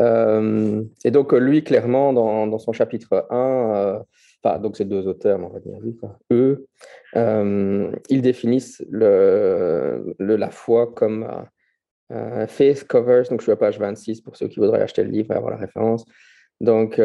[0.01, 4.03] Euh, et donc, lui, clairement, dans, dans son chapitre 1,
[4.43, 5.97] enfin, donc ces deux auteurs, on va dire lui,
[6.33, 6.67] eux,
[7.15, 11.29] ils définissent le, la foi comme
[12.49, 15.33] faith covers, donc je suis à page 26 pour ceux qui voudraient acheter le livre
[15.33, 16.05] et avoir la référence.
[16.61, 17.01] Donc,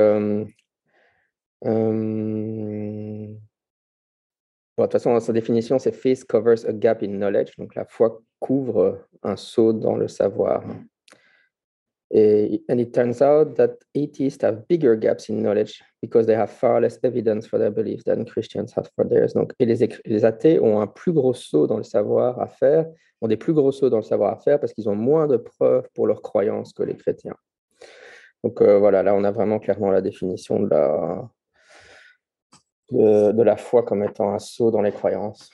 [4.78, 7.56] de toute façon, sa définition, c'est Faith covers a gap in knowledge.
[7.58, 10.64] Donc, la foi couvre un saut dans le savoir.
[12.16, 16.52] Et and it turns out that atheists have bigger gaps in knowledge because they have
[16.52, 19.34] far less evidence for their beliefs than Christians have for theirs.
[19.34, 22.86] Donc, et les, les athées ont un plus gros saut dans le savoir à faire,
[23.22, 25.38] ont des plus gros sauts dans le savoir à faire parce qu'ils ont moins de
[25.38, 27.36] preuves pour leurs croyances que les chrétiens.
[28.44, 31.28] Donc euh, voilà, là on a vraiment clairement la définition de la,
[32.94, 35.50] de, la foi comme étant un saut dans les croyances.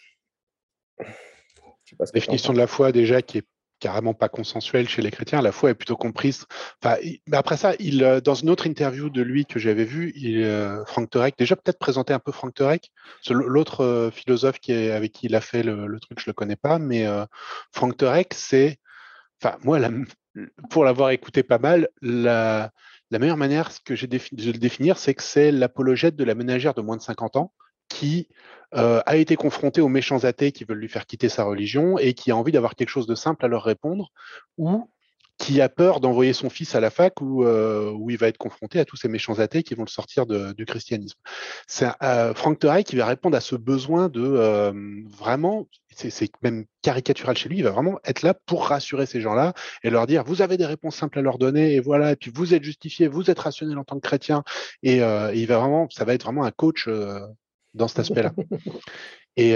[2.13, 3.45] Définition de la foi déjà qui est
[3.79, 5.41] carrément pas consensuelle chez les chrétiens.
[5.41, 6.45] La foi est plutôt comprise.
[6.83, 6.97] Enfin,
[7.31, 10.83] après ça, il, euh, dans une autre interview de lui que j'avais vu, il, euh,
[10.85, 12.91] Frank Turek, déjà peut-être présenter un peu Frank Turek,
[13.29, 16.57] l'autre euh, philosophe qui est, avec qui il a fait le, truc, je le connais
[16.57, 17.07] pas, mais
[17.71, 18.77] Frank Turek, c'est,
[19.41, 19.79] enfin moi,
[20.69, 22.71] pour l'avoir écouté pas mal, la,
[23.11, 26.73] la meilleure manière que j'ai de le définir, c'est que c'est l'apologète de la ménagère
[26.73, 27.53] de moins de 50 ans
[27.89, 28.29] qui
[28.75, 32.13] euh, a été confrontée aux méchants athées qui veulent lui faire quitter sa religion et
[32.13, 34.11] qui a envie d'avoir quelque chose de simple à leur répondre,
[34.57, 34.89] ou
[35.39, 38.37] qui a peur d'envoyer son fils à la fac où, euh, où il va être
[38.37, 41.17] confronté à tous ces méchants athées qui vont le sortir du christianisme.
[41.65, 44.73] C'est euh, Frank qui va répondre à ce besoin de euh,
[45.07, 49.53] vraiment, c'est même caricatural chez lui, il va vraiment être là pour rassurer ces gens-là
[49.83, 52.31] et leur dire vous avez des réponses simples à leur donner et voilà, et puis
[52.35, 54.43] vous êtes justifié, vous êtes rationnel en tant que chrétien
[54.83, 56.89] et, et il va vraiment, ça va être vraiment un coach
[57.73, 58.33] dans cet aspect-là.
[59.37, 59.55] Et,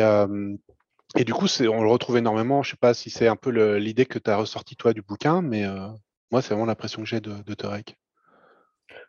[1.16, 2.64] et du coup, on le retrouve énormément.
[2.64, 5.02] Je ne sais pas si c'est un peu l'idée que tu as ressorti toi du
[5.02, 5.88] bouquin, mais euh,
[6.32, 7.56] moi, c'est vraiment l'impression que j'ai de, de.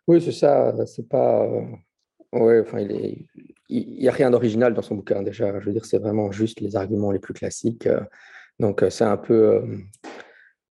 [0.06, 0.74] Oui, c'est ça.
[0.86, 1.44] C'est pas.
[1.44, 1.62] Euh,
[2.32, 3.26] ouais, enfin, il
[3.68, 5.58] n'y a rien d'original dans son bouquin déjà.
[5.60, 7.86] Je veux dire, c'est vraiment juste les arguments les plus classiques.
[7.86, 8.00] Euh,
[8.60, 9.62] Donc, c'est un peu.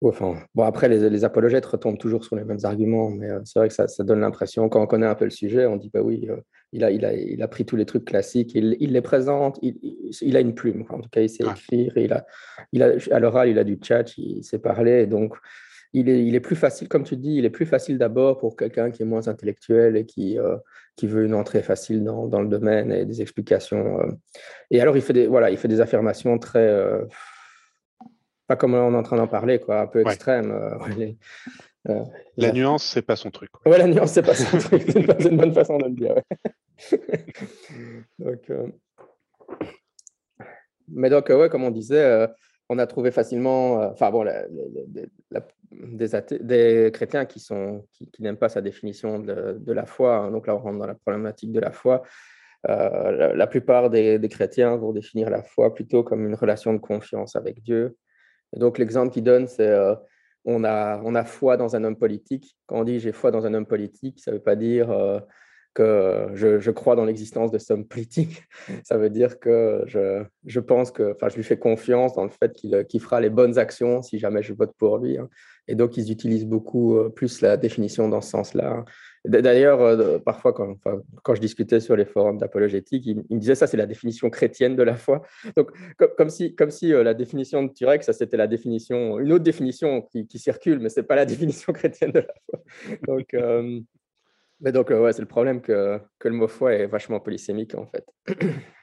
[0.02, 3.74] Enfin, bon, après, les, apologètes retombent toujours sur les mêmes arguments, mais c'est vrai que
[3.74, 6.26] ça, donne l'impression, quand on connaît un peu le sujet, on dit, bah oui,
[6.72, 9.60] il, a, il, a, il a pris tous les trucs classiques, il, il les présente,
[9.62, 9.78] il,
[10.22, 12.26] il, a une plume, en tout cas, il sait écrire, il a,
[12.72, 15.36] il a, à l'oral, il a du chat, il sait parler, donc
[15.92, 18.56] il est, il est plus facile, comme tu dis, il est plus facile d'abord pour
[18.56, 20.38] quelqu'un qui est moins intellectuel et qui,
[20.96, 24.00] qui veut une entrée facile dans, dans, le domaine et des explications.
[24.72, 26.70] Et alors, il fait des, voilà, il fait des affirmations très
[28.50, 30.52] pas comme on est en train d'en parler, quoi, un peu extrême.
[30.52, 31.12] Euh,
[31.88, 32.04] euh,
[32.36, 33.52] la nuance, c'est pas son truc.
[33.64, 34.86] Ouais, la nuance, c'est pas son truc.
[34.88, 36.16] C'est une, bonne façon de le dire.
[38.18, 38.68] donc, euh,
[40.88, 42.28] Mais donc, ouais, comme on disait,
[42.70, 44.26] on a trouvé facilement, enfin bon,
[45.72, 46.08] des,
[46.42, 50.16] des, chrétiens qui, sont, qui, n'aiment pas sa définition de, la foi.
[50.16, 50.32] Hein.
[50.32, 52.02] donc là, on rentre dans la problématique de la foi.
[52.64, 57.36] la, plupart des, des, chrétiens vont définir la foi plutôt comme une relation de confiance
[57.36, 57.96] avec Dieu,
[58.58, 59.96] donc, l'exemple qu'il donne, c'est euh,
[60.46, 62.58] on, a, on a foi dans un homme politique.
[62.66, 65.20] Quand on dit j'ai foi dans un homme politique, ça ne veut pas dire euh,
[65.74, 68.44] que je, je, crois dans l'existence de cet homme politique.
[68.84, 72.32] Ça veut dire que je, je pense que, enfin, je lui fais confiance dans le
[72.32, 75.18] fait qu'il fera les bonnes actions si jamais je vote pour lui.
[75.18, 75.30] Hein.
[75.68, 78.84] Et donc, ils utilisent beaucoup euh, plus la définition dans ce sens-là.
[79.26, 83.78] D'ailleurs, euh, parfois, quand, je discutais sur les forums d'apologétique, il, me disait ça, c'est
[83.78, 85.24] la définition chrétienne de la foi.
[85.58, 85.72] Donc,
[86.18, 86.54] comme, si,
[86.94, 90.90] euh, la définition de Turek, ça c'était la définition, une autre définition qui, circule, mais
[90.90, 92.64] c'est pas la définition chrétienne de la foi.
[93.08, 93.82] Donc, euh,
[94.62, 98.06] mais donc, c'est le problème que, le mot foi est vachement polysémique en fait.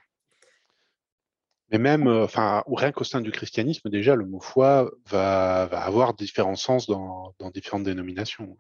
[1.73, 6.55] Mais même, enfin, rien qu'au sein du christianisme, déjà, le mot foi va, avoir différents
[6.55, 8.57] sens dans différentes dénominations.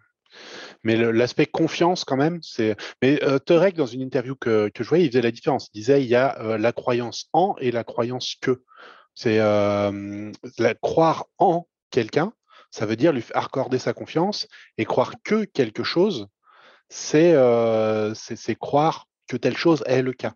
[0.82, 2.76] Mais l'aspect confiance, quand même, c'est.
[3.02, 3.38] Mais euh,
[3.76, 5.68] dans une interview que, que, je voyais, il faisait la différence.
[5.74, 8.62] Il disait il y a euh, la croyance en et la croyance que.
[9.14, 10.30] C'est euh,
[10.82, 12.32] croire en quelqu'un,
[12.70, 16.26] ça veut dire lui accorder sa confiance, et croire que quelque chose,
[16.90, 18.14] c'est euh,
[18.60, 20.34] croire que telle chose est le cas.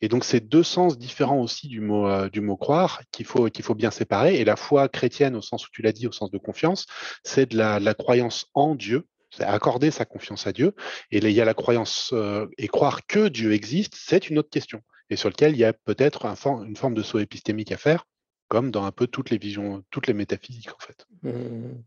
[0.00, 3.64] Et donc, c'est deux sens différents aussi du mot, du mot croire qu'il faut, qu'il
[3.64, 4.40] faut bien séparer.
[4.40, 6.86] Et la foi chrétienne, au sens où tu l'as dit, au sens de confiance,
[7.22, 10.74] c'est de la, croyance en Dieu, c'est accorder sa confiance à Dieu.
[11.10, 12.14] Et il y a la croyance
[12.58, 15.72] et croire que Dieu existe, c'est une autre question, et sur lequel il y a
[15.72, 18.06] peut-être un une forme de saut épistémique à faire,
[18.48, 21.06] comme dans un peu toutes les visions, toutes les métaphysiques en fait.
[21.22, 21.82] Mmh.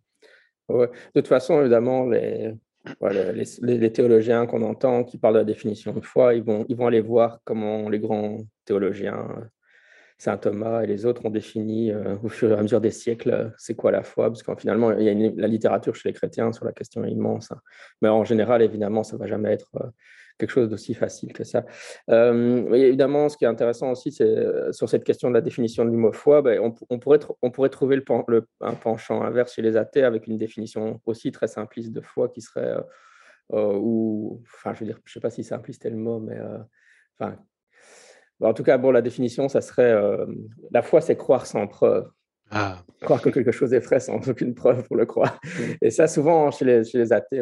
[0.69, 2.55] De toute façon, évidemment, les,
[3.61, 6.87] les, théologiens qu'on entend qui parlent de la définition de foi, ils vont, ils vont
[6.87, 9.27] aller voir comment les grands théologiens
[10.17, 13.31] Saint Thomas et les autres ont défini euh, au fur et à mesure des siècles
[13.31, 16.13] euh, c'est quoi la foi, parce qu'en finalement, il y a la littérature chez les
[16.13, 17.51] chrétiens sur la question est immense.
[17.51, 17.59] Hein.
[18.01, 19.87] Mais en général, évidemment, ça ne va jamais être euh,
[20.37, 21.65] quelque chose d'aussi facile que ça.
[22.09, 24.35] évidemment, ce qui est intéressant aussi, c'est
[24.73, 27.95] sur cette question de la définition du mot foi, ben, on, pourrait on pourrait trouver
[27.95, 32.27] le, un penchant inverse chez les athées avec une définition aussi très simpliste de foi
[32.27, 32.75] qui serait,
[33.53, 36.37] ou, enfin, je veux dire, je ne sais pas si simpliste est le mot, mais
[37.17, 37.37] enfin,
[38.41, 40.25] en tout cas, bon, la définition, ça serait euh,
[40.71, 42.09] la foi, c'est croire sans preuve.
[42.51, 42.83] Ah.
[43.01, 45.39] Croire que quelque chose est vrai sans aucune preuve pour le croire.
[45.81, 47.41] Et ça, souvent, chez les, chez les athées,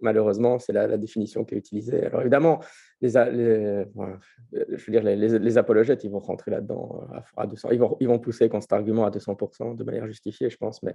[0.00, 2.06] malheureusement, c'est la, définition qui est utilisée.
[2.06, 2.60] Alors évidemment,
[3.02, 7.70] les, je veux dire, les, apologètes, ils vont rentrer là-dedans euh, à, 200.
[7.72, 10.82] Ils vont, ils vont pousser contre cet argument à 200% de manière justifiée, je pense.
[10.82, 10.94] Mais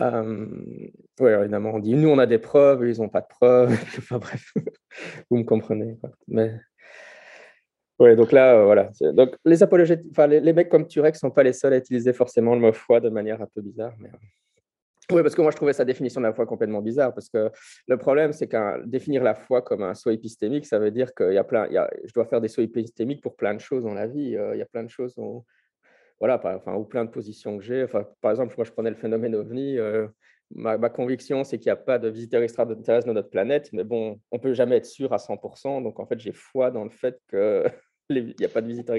[0.00, 0.46] euh,
[1.20, 3.72] oui, évidemment, on dit, nous, on a des preuves, ils n'ont pas de preuves.
[3.98, 4.52] enfin bref,
[5.30, 5.98] vous me comprenez.
[6.28, 6.60] Mais
[8.02, 8.90] oui, donc là, euh, voilà.
[9.12, 12.12] Donc, les apologètes, enfin, les, mecs comme Turek ne sont pas les seuls à utiliser
[12.12, 13.92] forcément le mot foi de manière un peu bizarre.
[14.00, 14.08] Mais...
[14.08, 15.12] Euh.
[15.12, 17.52] Oui, parce que moi, je trouvais sa définition de la foi complètement bizarre, parce que
[17.86, 21.32] le problème, c'est qu'un définir la foi comme un saut épistémique, ça veut dire qu'il
[21.32, 23.60] y a plein, il y a, je dois faire des sauts épistémiques pour plein de
[23.60, 24.36] choses dans la vie.
[24.36, 25.44] Euh, il y a plein de choses, où,
[26.18, 27.84] voilà, enfin, ou plein de positions que j'ai.
[27.84, 29.78] Enfin, par exemple, moi, je prenais le phénomène ovni.
[30.50, 34.20] ma, conviction, c'est qu'il n'y a pas de visiteurs extraterrestres dans notre planète, mais bon,
[34.32, 35.84] on peut jamais être sûr à 100%.
[35.84, 37.64] Donc, en fait, j'ai foi dans le fait que
[38.18, 38.96] il n'y a pas de visiteurs.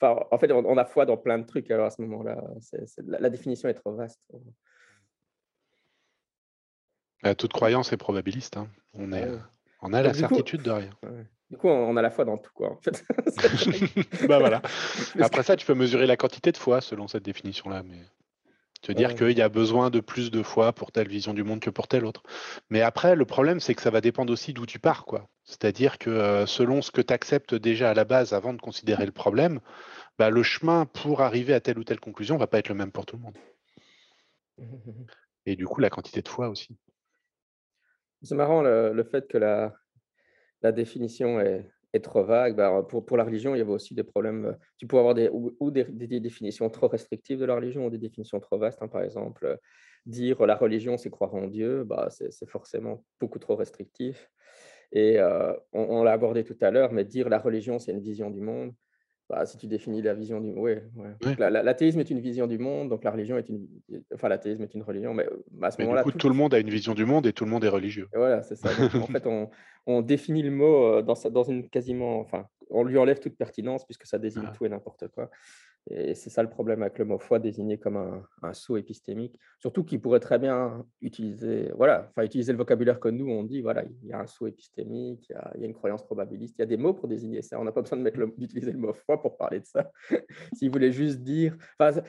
[0.00, 2.42] Enfin, en fait, on, a foi dans plein de trucs alors à ce moment-là.
[3.06, 4.20] la, définition est trop vaste.
[7.26, 8.56] Euh, toute croyance est probabiliste.
[8.56, 8.68] Hein.
[8.92, 9.28] On, est,
[9.82, 10.90] on a la certitude de rien.
[11.50, 12.72] Du coup, on a la foi dans tout, quoi.
[12.72, 13.04] En fait.
[14.26, 14.62] bah voilà.
[15.20, 17.98] Après ça, tu peux mesurer la quantité de foi selon cette définition-là, mais
[18.84, 21.60] te dire qu'il y a besoin de plus de foi pour telle vision du monde
[21.60, 22.22] que pour telle autre.
[22.68, 25.06] Mais après, le problème, c'est que ça va dépendre aussi d'où tu pars.
[25.06, 25.26] quoi.
[25.44, 29.06] C'est-à-dire que euh, selon ce que tu acceptes déjà à la base avant de considérer
[29.06, 29.60] le problème,
[30.18, 32.92] bah, le chemin pour arriver à telle ou telle conclusion va pas être le même
[32.92, 33.38] pour tout le monde.
[35.46, 36.76] Et du coup, la quantité de foi aussi.
[38.22, 39.74] C'est marrant le, fait que la,
[40.60, 42.56] la définition est, est trop vague.
[42.56, 44.56] Bah, pour, la religion, il y avait aussi des problèmes.
[44.78, 45.84] Tu peux avoir des, ou, des,
[46.20, 48.82] définitions trop restrictives de la religion ou des définitions trop vastes.
[48.82, 48.88] Hein.
[48.88, 49.58] par exemple,
[50.06, 54.30] dire la religion, c'est croire en Dieu, bah, c'est forcément beaucoup trop restrictif.
[54.92, 55.18] Et
[55.72, 58.72] on l'a abordé tout à l'heure, mais dire la religion, c'est une vision du monde,
[59.28, 61.36] bah, si tu définis la vision du ouais, ouais.
[61.50, 63.66] l'athéisme est une vision du monde, donc la religion est une
[64.12, 66.12] enfin l'athéisme est une religion, mais bah, à ce moment-là, tout...
[66.12, 66.28] tout...
[66.28, 68.08] le monde a une vision du monde et tout le monde est religieux.
[68.14, 68.68] voilà, c'est ça.
[68.68, 69.48] en fait, on,
[69.86, 73.84] on, définit le mot dans, sa, dans une quasiment, enfin, on lui enlève toute pertinence
[73.84, 75.30] puisque ça désigne tout et n'importe quoi.
[75.90, 79.38] Et c'est ça le problème avec le mot foi désigné comme un, un saut épistémique,
[79.58, 83.60] surtout qu'il pourrait très bien utiliser, voilà, enfin utiliser le vocabulaire que nous on dit,
[83.60, 86.02] voilà, il y a un saut épistémique, il y a, il y a une croyance
[86.02, 87.60] probabiliste, il y a des mots pour désigner ça.
[87.60, 89.90] On n'a pas besoin d'utiliser le, le mot foi pour parler de ça.
[90.54, 92.00] S'il voulait juste dire, enfin,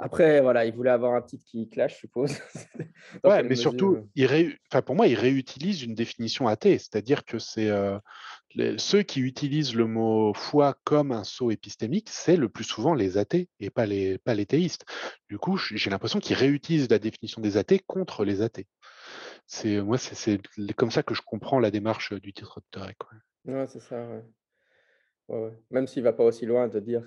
[0.00, 2.30] après, voilà, il voulait avoir un titre qui clash, je suppose.
[3.24, 4.26] ouais, mais surtout, il
[4.70, 7.98] enfin, pour moi, il réutilise une définition athée, c'est-à-dire que c'est euh,
[8.78, 13.18] ceux qui utilisent le mot foi comme un saut épistémique, c'est le plus souvent les
[13.18, 14.84] athées et pas les, théistes.
[15.28, 18.66] Du coup, j'ai l'impression qu'il réutilise la définition des athées contre les athées.
[19.46, 19.80] C'est
[20.76, 22.98] comme ça que je comprends la démarche du titre de Tarek.
[23.46, 24.06] Ouais, c'est ça.
[25.28, 25.52] Ouais.
[25.70, 27.06] Même s'il va pas aussi loin de dire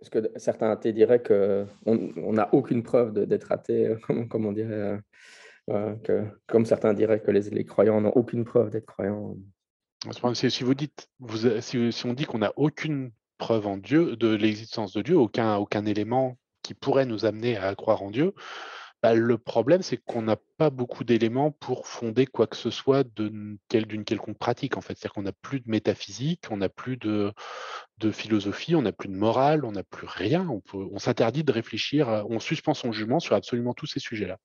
[0.00, 3.96] parce que certains athées diraient qu'on n'a aucune preuve d'être athée, euh,
[4.30, 4.98] comme, on dirait,
[5.68, 9.36] euh, que, comme certains diraient que les, croyants n'ont aucune preuve d'être croyants.
[10.02, 10.64] Si
[12.04, 16.74] on dit qu'on n'a aucune preuve en Dieu, de l'existence de Dieu, aucun, élément qui
[16.74, 18.34] pourrait nous amener à croire en Dieu,
[19.02, 23.06] bah, le problème, c'est qu'on n'a pas beaucoup d'éléments pour fonder quoi que ce soit
[23.16, 24.96] d'une quelconque pratique, en fait.
[24.96, 27.32] C'est-à-dire qu'on n'a plus de métaphysique, on n'a plus de,
[28.12, 30.46] philosophie, on n'a plus de morale, on n'a plus rien.
[30.48, 34.38] On, on s'interdit de réfléchir, on suspend son jugement sur absolument tous ces sujets-là.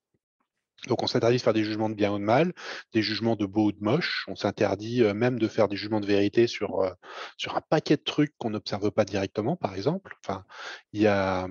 [0.87, 2.53] Donc on s'interdit de faire des jugements de bien ou de mal,
[2.93, 4.25] des jugements de beau ou de moche.
[4.27, 6.91] On s'interdit euh, même de faire des jugements de vérité sur, euh,
[7.37, 10.15] sur un paquet de trucs qu'on n'observe pas directement, par exemple.
[10.23, 10.45] Enfin,
[10.93, 11.47] il y a,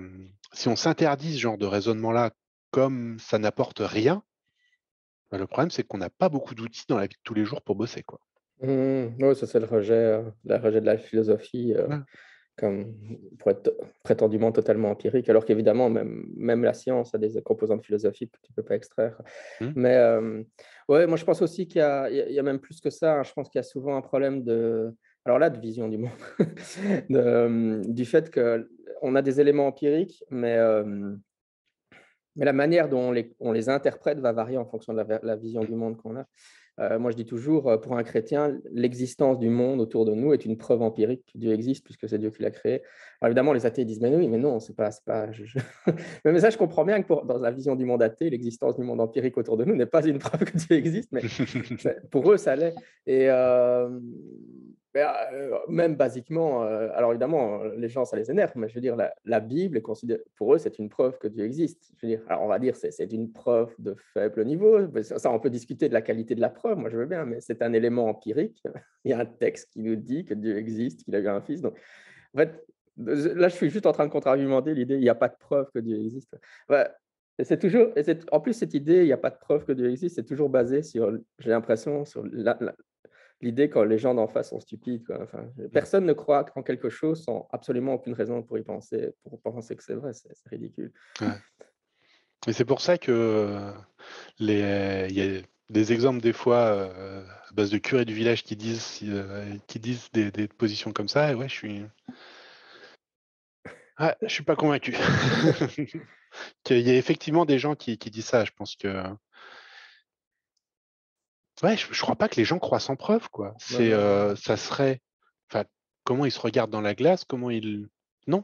[0.53, 2.31] si on s'interdit ce genre de raisonnement-là
[2.71, 4.23] comme ça n'apporte rien,
[5.31, 7.45] bah, le problème, c'est qu'on n'a pas beaucoup d'outils dans la vie de tous les
[7.45, 8.03] jours pour bosser.
[8.03, 8.19] Quoi.
[8.61, 11.97] Mmh, oui, ça c'est le rejet, euh, rejet de la philosophie, euh,
[12.57, 12.93] comme
[13.39, 18.31] pour être prétendument totalement empirique, alors qu'évidemment, même, même la science a des composantes philosophiques
[18.31, 19.21] que tu ne peux pas extraire.
[19.61, 19.71] Mmh.
[19.75, 20.43] Mais euh,
[20.87, 23.19] ouais, moi je pense aussi qu'il y, y, a même plus que ça.
[23.19, 23.23] Hein.
[23.23, 24.93] Je pense qu'il y a souvent un problème de,
[25.25, 26.11] alors là, de vision du monde,
[27.93, 30.57] du fait qu'on a des éléments empiriques, mais
[32.35, 35.35] mais la manière dont on les, on les, interprète va varier en fonction de la,
[35.35, 36.25] vision du monde qu'on a.
[36.79, 40.33] Euh, moi, je dis toujours, euh, pour un chrétien, l'existence du monde autour de nous
[40.33, 42.81] est une preuve empirique que Dieu existe, puisque c'est Dieu qui l'a créé.
[43.25, 45.25] Alors, évidemment, les athées disent, mais oui, mais non, c'est pas, pas.
[46.25, 49.01] mais ça, je comprends bien que dans la vision du monde athée, l'existence du monde
[49.01, 51.23] empirique autour de nous n'est pas une preuve que Dieu existe, mais
[52.11, 52.75] pour eux, ça l'est.
[53.07, 53.89] Et euh,
[54.95, 58.95] euh, même basiquement, euh, alors évidemment, les gens, ça les énerve, mais je veux dire,
[58.95, 61.93] la, Bible, est considérée, pour eux, c'est une preuve que Dieu existe.
[61.97, 64.81] Je veux dire, alors on va dire, c'est une preuve de faible niveau.
[65.01, 67.41] Ça, on peut discuter de la qualité de la preuve, moi je veux bien, mais
[67.41, 68.61] c'est un élément empirique.
[69.03, 71.41] Il y a un texte qui nous dit que Dieu existe, qu'il a eu un
[71.41, 71.61] fils.
[71.61, 71.75] Donc,
[72.35, 72.63] en fait,
[72.97, 75.69] là, je suis juste en train de contre-argumenter l'idée, il n'y a pas de preuve
[75.73, 76.35] que Dieu existe.
[77.39, 77.89] c'est toujours,
[78.31, 80.49] en plus, cette idée, il n'y a pas de preuve que Dieu existe, c'est toujours
[80.49, 82.23] basé sur, j'ai l'impression, sur
[83.41, 85.03] l'idée quand les gens d'en face sont stupides.
[85.73, 89.75] Personne ne croit en quelque chose sans absolument aucune raison pour y penser, pour penser
[89.75, 90.13] que c'est vrai.
[90.13, 90.93] C'est ridicule.
[92.47, 93.71] Et c'est pour ça que
[94.39, 98.43] les, il y a des exemples des fois euh, à base de curés du village
[98.43, 101.31] qui disent, euh, qui disent des, positions comme ça.
[101.31, 101.81] Et ouais, je suis.
[103.97, 104.93] Ah, je suis pas convaincu.
[106.69, 108.43] Il y a effectivement des gens qui, qui disent ça.
[108.43, 109.03] Je pense que
[111.63, 113.55] Ouais, je, ne crois pas que les gens croient sans preuve, quoi.
[113.59, 115.01] C'est, euh, ça serait,
[115.49, 115.63] enfin,
[116.03, 117.87] comment ils se regardent dans la glace, comment ils,
[118.27, 118.43] non.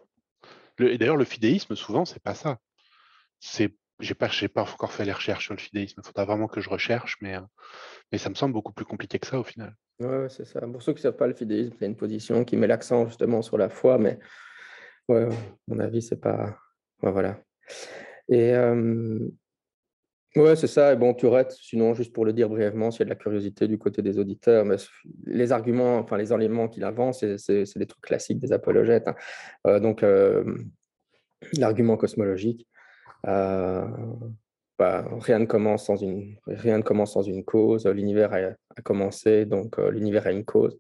[0.79, 2.57] et d'ailleurs, le fidéisme, souvent, c'est pas ça.
[3.41, 5.99] C'est, j'ai pas, j'ai pas encore fait les recherches sur le fidéisme.
[6.01, 7.41] Il faudra vraiment que je recherche, mais, euh,
[8.11, 9.75] mais ça me semble beaucoup plus compliqué que ça au final.
[9.99, 10.61] Ouais, c'est ça.
[10.61, 13.41] Pour ceux qui ne savent pas, le fidéisme, c'est une position qui met l'accent justement
[13.41, 14.19] sur la foi, mais
[15.67, 16.57] mon avis, c'est pas.
[17.01, 17.39] voilà.
[18.29, 19.19] Et euh,
[20.37, 20.93] Ouais, c'est ça.
[20.93, 23.67] Et bon, Tourette, sinon, juste pour le dire brièvement, s'il y a de la curiosité
[23.67, 24.77] du côté des auditeurs, mais
[25.25, 29.09] les arguments, enfin les éléments qu'il avance, c'est des trucs classiques des apologètes.
[29.09, 29.15] Hein.
[29.67, 30.55] Euh, donc, euh,
[31.57, 32.65] l'argument cosmologique,
[33.27, 33.85] euh,
[34.79, 37.85] bah, rien, ne commence sans une, rien ne commence sans une cause.
[37.85, 40.79] L'univers a, commencé, donc l'univers a une cause.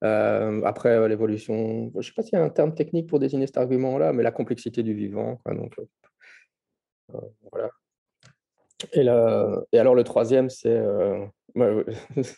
[0.00, 3.58] Après, l'évolution, je ne sais pas s'il y a un terme technique pour désigner cet
[3.58, 5.40] argument-là, mais la complexité du vivant.
[5.46, 5.76] donc,
[7.50, 7.70] voilà.
[8.92, 11.26] Et, alors le troisième, c'est euh,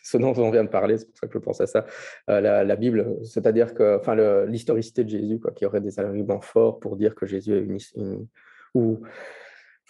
[0.03, 1.85] ce dont on vient de parler, c'est pour ça que je pense à ça,
[2.31, 6.97] euh, la, Bible, c'est-à-dire que, l'historicité de Jésus, quoi, qui aurait des arguments forts pour
[6.97, 8.27] dire que Jésus est une,
[8.75, 9.01] ou,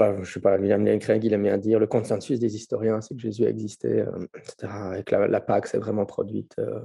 [0.00, 3.14] enfin, je sais pas, William Craig, il aime bien dire, le consensus des historiens, c'est
[3.14, 6.56] que Jésus a existé, euh, etc., et que la, Pâque s'est vraiment produite.
[6.58, 6.80] Euh,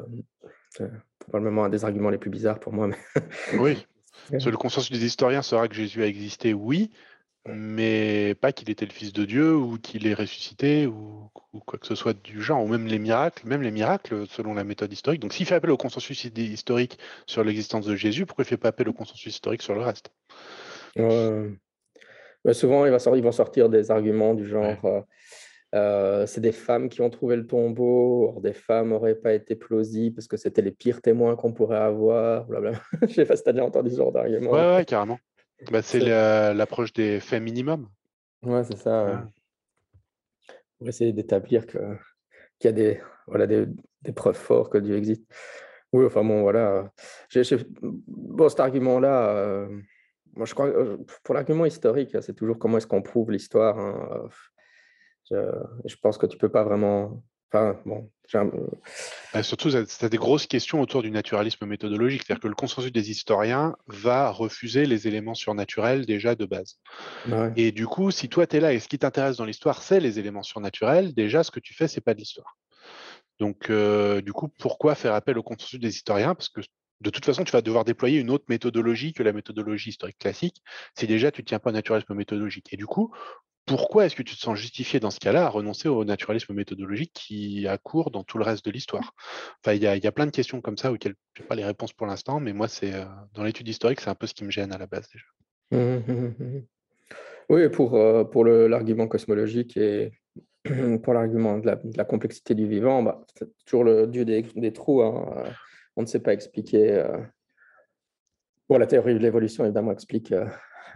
[0.70, 0.89] c'est
[1.20, 2.88] probablement un des arguments les plus bizarres pour moi.
[2.88, 2.97] Mais...
[3.59, 3.86] oui,
[4.32, 6.91] le consensus des historiens sera que Jésus a existé, oui,
[7.47, 11.30] mais pas qu'il était le Fils de Dieu ou qu'il est ressuscité ou,
[11.66, 14.63] quoi que ce soit du genre, ou même les miracles, même les miracles selon la
[14.63, 15.22] méthode historique.
[15.22, 16.97] Donc s'il fait appel au consensus historique
[17.28, 19.82] sur l'existence de Jésus, pourquoi il ne fait pas appel au consensus historique sur le
[19.82, 20.11] reste?
[22.54, 25.02] Souvent, il va sortir, ils vont sortir des arguments du genre euh,
[25.74, 29.56] euh, c'est des femmes qui ont trouvé le tombeau, or des femmes n'auraient pas été
[29.56, 32.48] plausibles parce que c'était les pires témoins qu'on pourrait avoir,
[33.02, 34.52] Je ne sais pas si tu as déjà entendu ce genre d'argument.
[34.52, 35.20] Ouais, ouais, carrément.
[35.72, 37.88] Bah, c'est l'approche des faits minimums.
[38.43, 39.28] Ouais, c'est ça.
[40.78, 41.80] Pour essayer d'établir qu'il
[42.64, 43.66] y a des, voilà, des,
[44.02, 45.24] des, preuves fortes que Dieu existe.
[45.91, 46.91] Oui, enfin bon, voilà.
[47.82, 49.68] Bon, cet argument-là, euh,
[50.36, 53.77] moi je crois, euh, pour l'argument historique, c'est toujours comment est-ce qu'on prouve l'histoire.
[53.77, 54.29] Hein,
[55.29, 55.36] je,
[55.86, 57.23] je, pense que tu peux pas vraiment
[57.86, 58.09] bon,
[59.33, 62.23] bah, surtout, tu as des grosses questions autour du naturalisme méthodologique.
[62.25, 66.79] C'est-à-dire que le consensus des historiens va refuser les éléments surnaturels déjà de base.
[67.55, 69.99] Et du coup, si toi, tu es là et ce qui t'intéresse dans l'histoire, c'est
[69.99, 72.57] les éléments surnaturels, déjà, ce que tu fais, c'est pas de l'histoire.
[73.39, 76.36] Donc, euh, du coup, pourquoi faire appel au consensus des historiens?
[76.36, 76.61] Parce que
[77.02, 80.62] de toute façon, tu vas devoir déployer une autre méthodologie que la méthodologie historique classique
[80.98, 82.72] si déjà tu ne tiens pas au naturalisme méthodologique.
[82.72, 83.14] Et du coup,
[83.66, 87.12] pourquoi est-ce que tu te sens justifié dans ce cas-là à renoncer au naturalisme méthodologique
[87.14, 89.14] qui a cours dans tout le reste de l'histoire?
[89.64, 91.93] Enfin, il y, a plein de questions comme ça auxquelles je n'ai pas les réponses
[91.93, 94.52] pour l'instant, mais moi, c'est euh, dans l'étude historique, c'est un peu ce qui me
[94.52, 95.26] gêne à la base déjà.
[95.72, 96.62] Mmh, mmh, mmh,
[97.50, 100.12] oui, pour, euh, l'argument cosmologique et
[101.04, 105.02] pour l'argument de, la, complexité du vivant, bah, c'est toujours le dieu des, trous.
[105.02, 105.50] Hein, euh,
[105.96, 107.04] on ne sait pas expliquer.
[108.70, 110.34] Bon, la théorie de l'évolution, évidemment, explique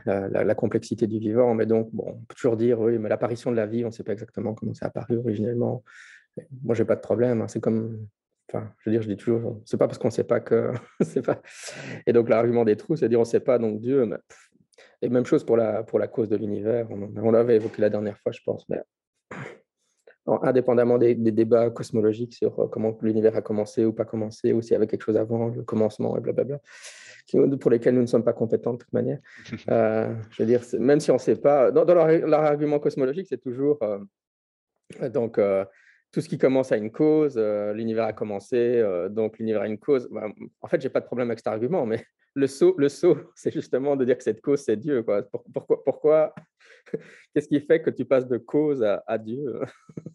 [0.06, 1.54] la, complexité du vivant.
[1.54, 3.93] Mais donc, bon, on peut toujours dire, oui, mais l'apparition de la vie, on ne
[3.93, 5.84] sait pas exactement comment c'est apparu originellement.
[6.64, 7.41] Moi, j'ai pas de problème.
[7.41, 7.47] Hein.
[7.47, 8.08] C'est comme,
[8.50, 10.72] enfin, je veux dire, je dis toujours, c'est pas parce qu'on ne sait pas que,
[11.26, 11.41] pas.
[12.06, 14.10] Et donc, l'argument des trous, c'est dire, on ne sait pas, donc Dieu.
[15.02, 16.88] Et même chose pour la, pour la cause de l'univers.
[16.89, 18.68] On, l'avait évoqué la dernière fois, je pense.
[18.70, 18.82] Mais
[20.43, 24.73] indépendamment des, débats cosmologiques sur euh, comment l'univers a commencé ou pas commencé, ou s'il
[24.73, 26.59] y avait quelque chose avant le commencement et blablabla
[27.59, 29.19] pour lesquels nous ne sommes pas compétents de toute manière.
[29.69, 33.41] Euh, je veux dire, même si on ne sait pas, dans, leur, argument cosmologique, c'est
[33.41, 35.63] toujours euh, donc euh,
[36.11, 40.07] tout ce qui commence à une cause, l'univers a commencé, donc l'univers a une cause.
[40.09, 40.27] Bah,
[40.61, 42.03] en fait, j'ai pas de problème avec cet argument, mais
[42.39, 45.03] le saut, le saut, c'est justement de dire que cette cause, c'est Dieu.
[45.03, 45.23] Quoi.
[45.53, 46.35] Pourquoi, pourquoi
[47.33, 49.61] Qu'est-ce qui fait que tu passes de cause à, Dieu?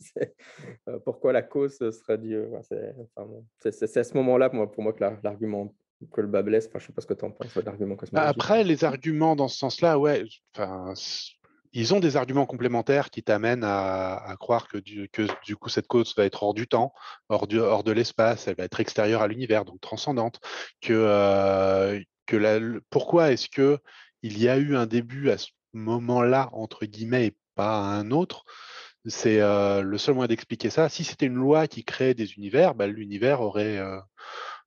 [1.04, 2.50] Pourquoi la cause serait Dieu?
[3.60, 5.74] C'est à ce moment-là, pour moi, pour moi que l'argument
[6.12, 6.66] que le bas blesse.
[6.66, 9.56] Enfin, je sais pas ce que tu en penses, l'argument Après, les arguments dans ce
[9.58, 10.24] sens-là, ouais,
[11.72, 16.14] ils ont des arguments complémentaires qui t'amènent à, croire que que du coup cette cause
[16.16, 16.92] va être hors du temps,
[17.28, 20.40] hors, hors de l'espace, elle va être extérieure à l'univers, donc transcendante.
[20.80, 22.58] Que, euh, que la,
[22.90, 23.78] pourquoi est-ce que
[24.22, 28.10] il y a eu un début à ce moment-là entre guillemets et pas à un
[28.10, 28.44] autre?
[29.06, 30.88] C'est le seul moyen d'expliquer ça.
[30.88, 33.78] Si c'était une loi qui crée des univers, bah, l'univers aurait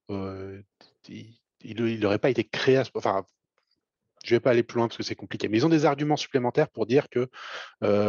[0.09, 3.25] il n'aurait pas été créé à ce Enfin,
[4.23, 5.85] je ne vais pas aller plus loin parce que c'est compliqué, mais ils ont des
[5.85, 7.29] arguments supplémentaires pour dire que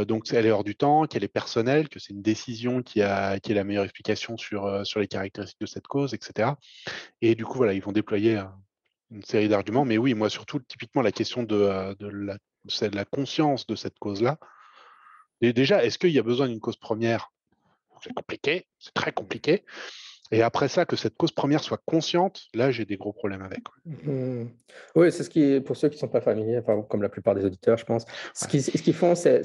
[0.05, 3.39] donc elle est hors du temps, qu'elle est personnelle, que c'est une décision qui, a,
[3.41, 6.51] qui est la meilleure explication sur, sur les caractéristiques de cette cause, etc.
[7.23, 8.43] Et du coup, voilà, ils vont déployer
[9.11, 9.85] une série d'arguments.
[9.85, 13.75] Mais oui, moi, surtout, typiquement, la question de, euh, de, la, de la, conscience de
[13.75, 14.39] cette cause-là.
[15.41, 17.33] Déjà, est-ce qu'il y a besoin d'une cause première?
[18.03, 19.65] C'est compliqué, c'est très compliqué.
[20.31, 23.63] Et après ça, que cette cause première soit consciente, là, j'ai des gros problèmes avec.
[23.87, 24.45] Mmh.
[24.95, 27.35] Oui, c'est ce qui, pour ceux qui ne sont pas familiers, enfin, comme la plupart
[27.35, 28.05] des auditeurs, je pense,
[28.35, 29.43] ce qu'ils font, c'est,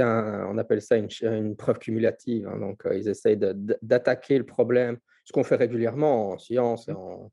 [0.00, 2.48] on appelle ça une, preuve cumulative.
[2.48, 2.58] Hein.
[2.58, 7.30] donc, euh, ils essayent d'attaquer le problème, ce qu'on fait régulièrement en science et en,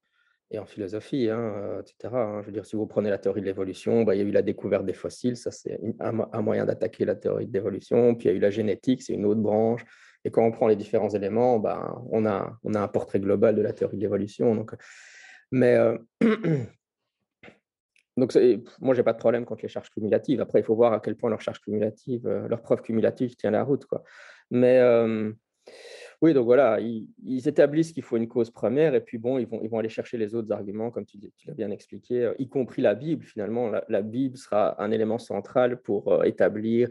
[0.51, 2.13] et en philosophie, hein, etc.
[2.13, 2.41] Hein.
[2.41, 4.31] Je veux dire, si vous prenez la théorie de l'évolution, bah, il y a eu
[4.31, 8.15] la découverte des fossiles, ça c'est un, moyen d'attaquer la théorie de l'évolution.
[8.15, 9.83] Puis il y a eu la génétique, c'est une autre branche.
[10.23, 13.55] Et quand on prend les différents éléments, ben, on, a, on a un portrait global
[13.55, 14.55] de la théorie de l'évolution.
[14.55, 14.73] Donc,
[15.51, 15.77] mais
[18.17, 18.35] donc
[18.81, 20.41] moi, je n'ai pas de problème contre les charges cumulatives.
[20.41, 23.51] Après, il faut voir à quel point leur charge cumulative, euh, leur preuve cumulative tient
[23.51, 23.85] la route.
[23.85, 24.03] Quoi.
[24.51, 24.79] Mais
[26.21, 29.59] oui, donc voilà, ils, établissent qu'il faut une cause première et puis bon, ils vont,
[29.61, 32.95] ils vont aller chercher les autres arguments, comme tu, l'as bien expliqué, y compris la
[32.95, 33.23] Bible.
[33.23, 36.89] Finalement, la, Bible sera un élément central pour établir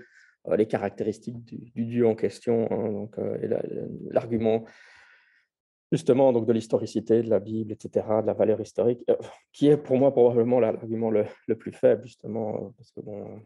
[0.56, 2.68] les caractéristiques du, Dieu en question.
[2.70, 3.16] Hein, donc,
[4.10, 4.64] l'argument
[5.94, 9.04] justement donc de l'historicité de la Bible, etc., de la valeur historique,
[9.52, 13.40] qui est pour moi probablement l'argument le, plus faible, justement, parce que bon,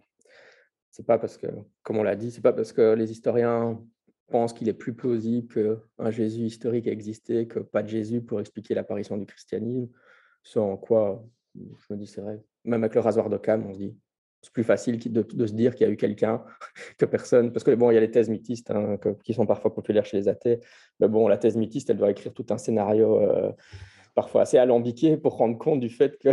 [0.91, 1.47] c'est pas parce que,
[1.83, 3.81] comme on l'a dit, c'est pas parce que les historiens
[4.29, 8.41] pensent qu'il est plus plausible qu'un Jésus historique a existé que pas de Jésus pour
[8.41, 9.89] expliquer l'apparition du christianisme,
[10.43, 11.25] sans quoi,
[11.55, 11.61] je
[11.91, 13.97] me dis, c'est vrai, même avec le rasoir de Cam, on se dit,
[14.43, 16.45] c'est plus facile de, se dire qu'il y a eu quelqu'un
[16.99, 17.53] que personne.
[17.53, 20.17] Parce que bon, il y a les thèses mythistes hein, qui sont parfois populaires chez
[20.17, 20.61] les athées.
[21.01, 23.51] Mais bon, la thèse mythiste, elle doit écrire tout un scénario euh,
[24.15, 26.31] parfois assez alambiqué pour rendre compte du fait que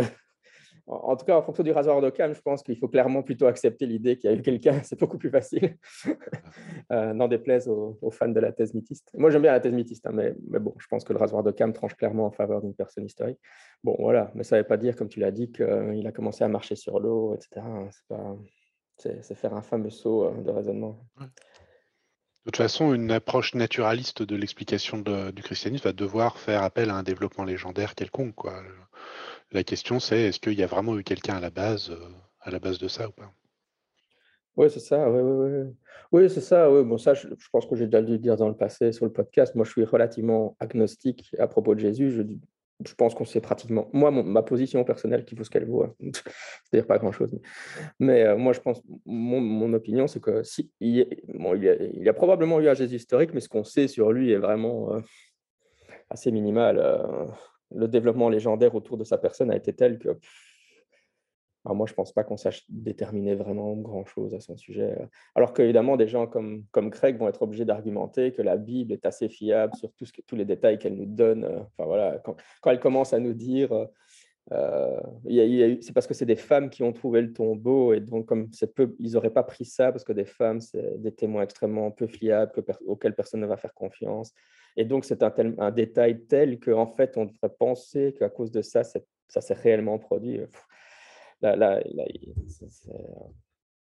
[0.86, 3.86] en tout cas, en fonction du rasoir d'Occam, je pense qu'il faut clairement plutôt accepter
[3.86, 4.80] l'idée qu'il y a eu quelqu'un.
[4.84, 5.76] C'est beaucoup plus facile.
[6.92, 9.10] euh, N'en déplaise aux, fans de la thèse mythiste.
[9.14, 11.42] Moi, j'aime bien la thèse mythiste, hein, mais, mais, bon, je pense que le rasoir
[11.42, 13.38] d'Occam tranche clairement en faveur d'une personne historique.
[13.82, 16.44] Bon, voilà, mais ça ne veut pas dire, comme tu l'as dit, qu'il a commencé
[16.44, 17.66] à marcher sur l'eau, etc.
[18.98, 20.98] C'est faire un fameux saut euh, de raisonnement.
[21.18, 26.94] De toute façon, une approche naturaliste de l'explication du christianisme va devoir faire appel à
[26.94, 28.36] un développement légendaire quelconque.
[28.36, 28.62] Quoi.
[29.52, 32.08] La question, c'est est-ce qu'il y a vraiment eu quelqu'un à la base, euh,
[32.40, 33.32] à la base de ça ou pas?
[34.56, 35.08] Oui, c'est ça.
[35.10, 35.72] Oui, oui,
[36.12, 36.30] oui.
[36.30, 36.70] c'est ça.
[36.70, 36.82] Oui.
[36.82, 39.12] Bon, ça, je, pense que j'ai déjà dû le dire dans le passé sur le
[39.12, 39.54] podcast.
[39.54, 42.10] Moi, je suis relativement agnostique à propos de Jésus.
[42.10, 42.22] Je,
[42.84, 43.88] je pense qu'on sait pratiquement.
[43.92, 45.94] Moi, ma position personnelle, qui vaut ce qu'elle vaut, hein.
[46.00, 47.38] c'est-à-dire pas grand-chose.
[48.00, 52.68] Mais, euh, moi, je pense, mon, opinion, c'est que si, il, y a, probablement eu
[52.68, 55.00] un Jésus historique, mais ce qu'on sait sur lui est vraiment euh,
[56.10, 56.78] assez minimal
[57.74, 60.18] le développement légendaire autour de sa personne a été tel que
[61.74, 64.96] moi, je ne pense pas qu'on sache déterminer vraiment grand-chose à son sujet.
[65.34, 69.04] Alors qu'évidemment, des gens comme, comme Craig vont être obligés d'argumenter que la Bible est
[69.06, 71.44] assez fiable sur tous les détails qu'elle nous donne.
[71.44, 73.72] Enfin, voilà, quand, quand, elle commence à nous dire,
[74.52, 75.00] euh,
[75.80, 78.94] c'est parce que c'est des femmes qui ont trouvé le tombeau, et donc comme peu,
[79.00, 82.52] ils n'auraient pas pris ça parce que des femmes, c'est des témoins extrêmement peu fiables
[82.86, 84.32] auxquels personne ne va faire confiance.
[84.76, 88.62] Et donc, c'est un, un, détail tel qu'en fait, on devrait penser qu'à cause de
[88.62, 90.40] ça, ça s'est réellement produit.
[91.40, 91.82] Là, là,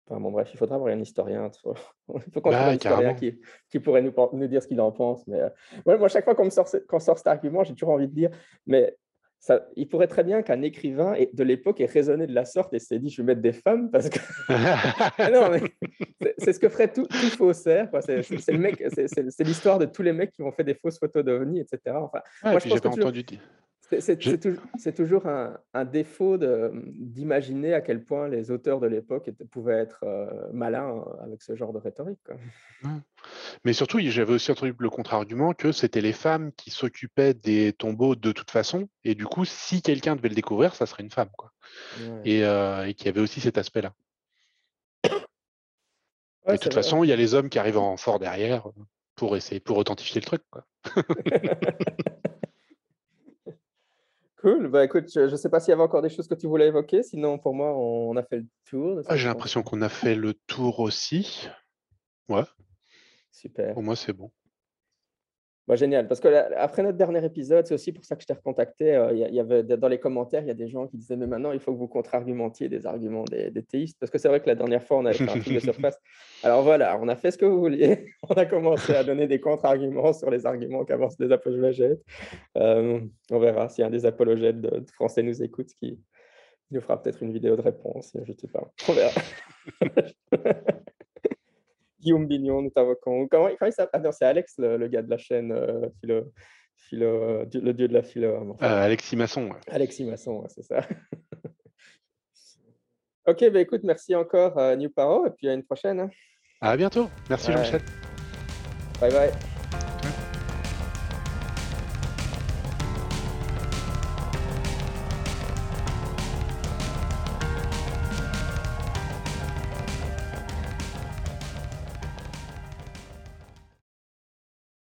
[0.06, 1.50] enfin, bon, bref, il faudra avoir un historien.
[2.14, 3.40] Il faut qu'on ait un historien qui,
[3.70, 5.26] qui, pourrait nous, nous dire ce qu'il en pense.
[5.26, 8.30] Mais euh, moi, chaque fois qu'on sort, sort cet argument, j'ai toujours envie de dire,
[8.66, 8.96] mais
[9.76, 12.98] il pourrait très bien qu'un écrivain de l'époque ait raisonné de la sorte et s'est
[12.98, 14.18] dit je vais mettre des femmes parce que
[16.38, 20.52] c'est ce que ferait tout, tout faussaire c'est l'histoire de tous les mecs qui ont
[20.52, 23.40] fait des fausses photos d'OVNI etc enfin, moi, je pense entendu dire
[24.00, 30.26] c'est toujours un, défaut d'imaginer à quel point les auteurs de l'époque pouvaient être euh,
[30.52, 32.20] malins euh, avec ce genre de rhétorique.
[33.64, 38.14] Mais surtout, j'avais aussi entendu le contre-argument que c'était les femmes qui s'occupaient des tombeaux
[38.14, 41.30] de toute façon, et du coup, si quelqu'un devait le découvrir, ça serait une femme.
[41.36, 41.52] Quoi.
[42.24, 43.92] Et, euh, et qu'il y avait aussi cet aspect-là.
[45.04, 48.68] de toute façon, il y a les hommes qui arrivent en fort derrière
[49.16, 50.42] pour essayer, pour authentifier le truc.
[50.50, 50.64] Quoi.
[54.44, 54.68] Cool.
[54.68, 56.66] Bah, écoute, je ne sais pas s'il y avait encore des choses que tu voulais
[56.66, 57.02] évoquer.
[57.02, 59.00] Sinon, pour moi, on a fait le tour.
[59.06, 61.48] Ah, j'ai l'impression qu'on a fait le tour aussi.
[62.28, 62.42] Ouais.
[63.32, 63.72] Super.
[63.72, 64.30] Pour moi, c'est bon.
[65.66, 68.34] Bah, génial, parce que après notre dernier épisode, c'est aussi pour ça que je t'ai
[68.34, 68.94] recontacté.
[68.94, 71.26] Euh, il y, avait dans les commentaires, il y a des gens qui disaient mais
[71.26, 74.46] maintenant il faut que vous contre-argumentiez des arguments des, théistes, parce que c'est vrai que
[74.46, 75.98] la dernière fois on avait fait un truc de surface.
[76.42, 78.12] Alors voilà, on a fait ce que vous vouliez.
[78.28, 82.00] On a commencé à donner des contre-arguments sur les arguments qu'avancent des apologètes.
[82.56, 83.00] Euh,
[83.30, 86.00] on verra si un des apologètes de, français nous écoute, qui
[86.70, 88.12] nous fera peut-être une vidéo de réponse.
[88.14, 88.70] Je ne sais pas.
[88.88, 89.20] On verra.
[92.04, 93.26] Guillaume Bignon, nous t'invoquons.
[93.28, 94.02] Comment, il s'appelle?
[94.04, 96.32] Ah c'est Alex, le, gars de la chaîne, euh, philo,
[96.76, 98.28] philo, le dieu de la philo.
[98.28, 99.46] Euh, enfin, Alexis Masson.
[99.46, 99.58] Ouais.
[99.68, 100.80] Alexis Masson, c'est ça.
[103.26, 105.98] ok, bah écoute, merci encore, euh, New Paro, et puis à une prochaine.
[105.98, 106.10] Hein.
[106.60, 107.08] À bientôt.
[107.30, 107.80] Merci, Jean-Michel.
[109.00, 109.53] Bye bye.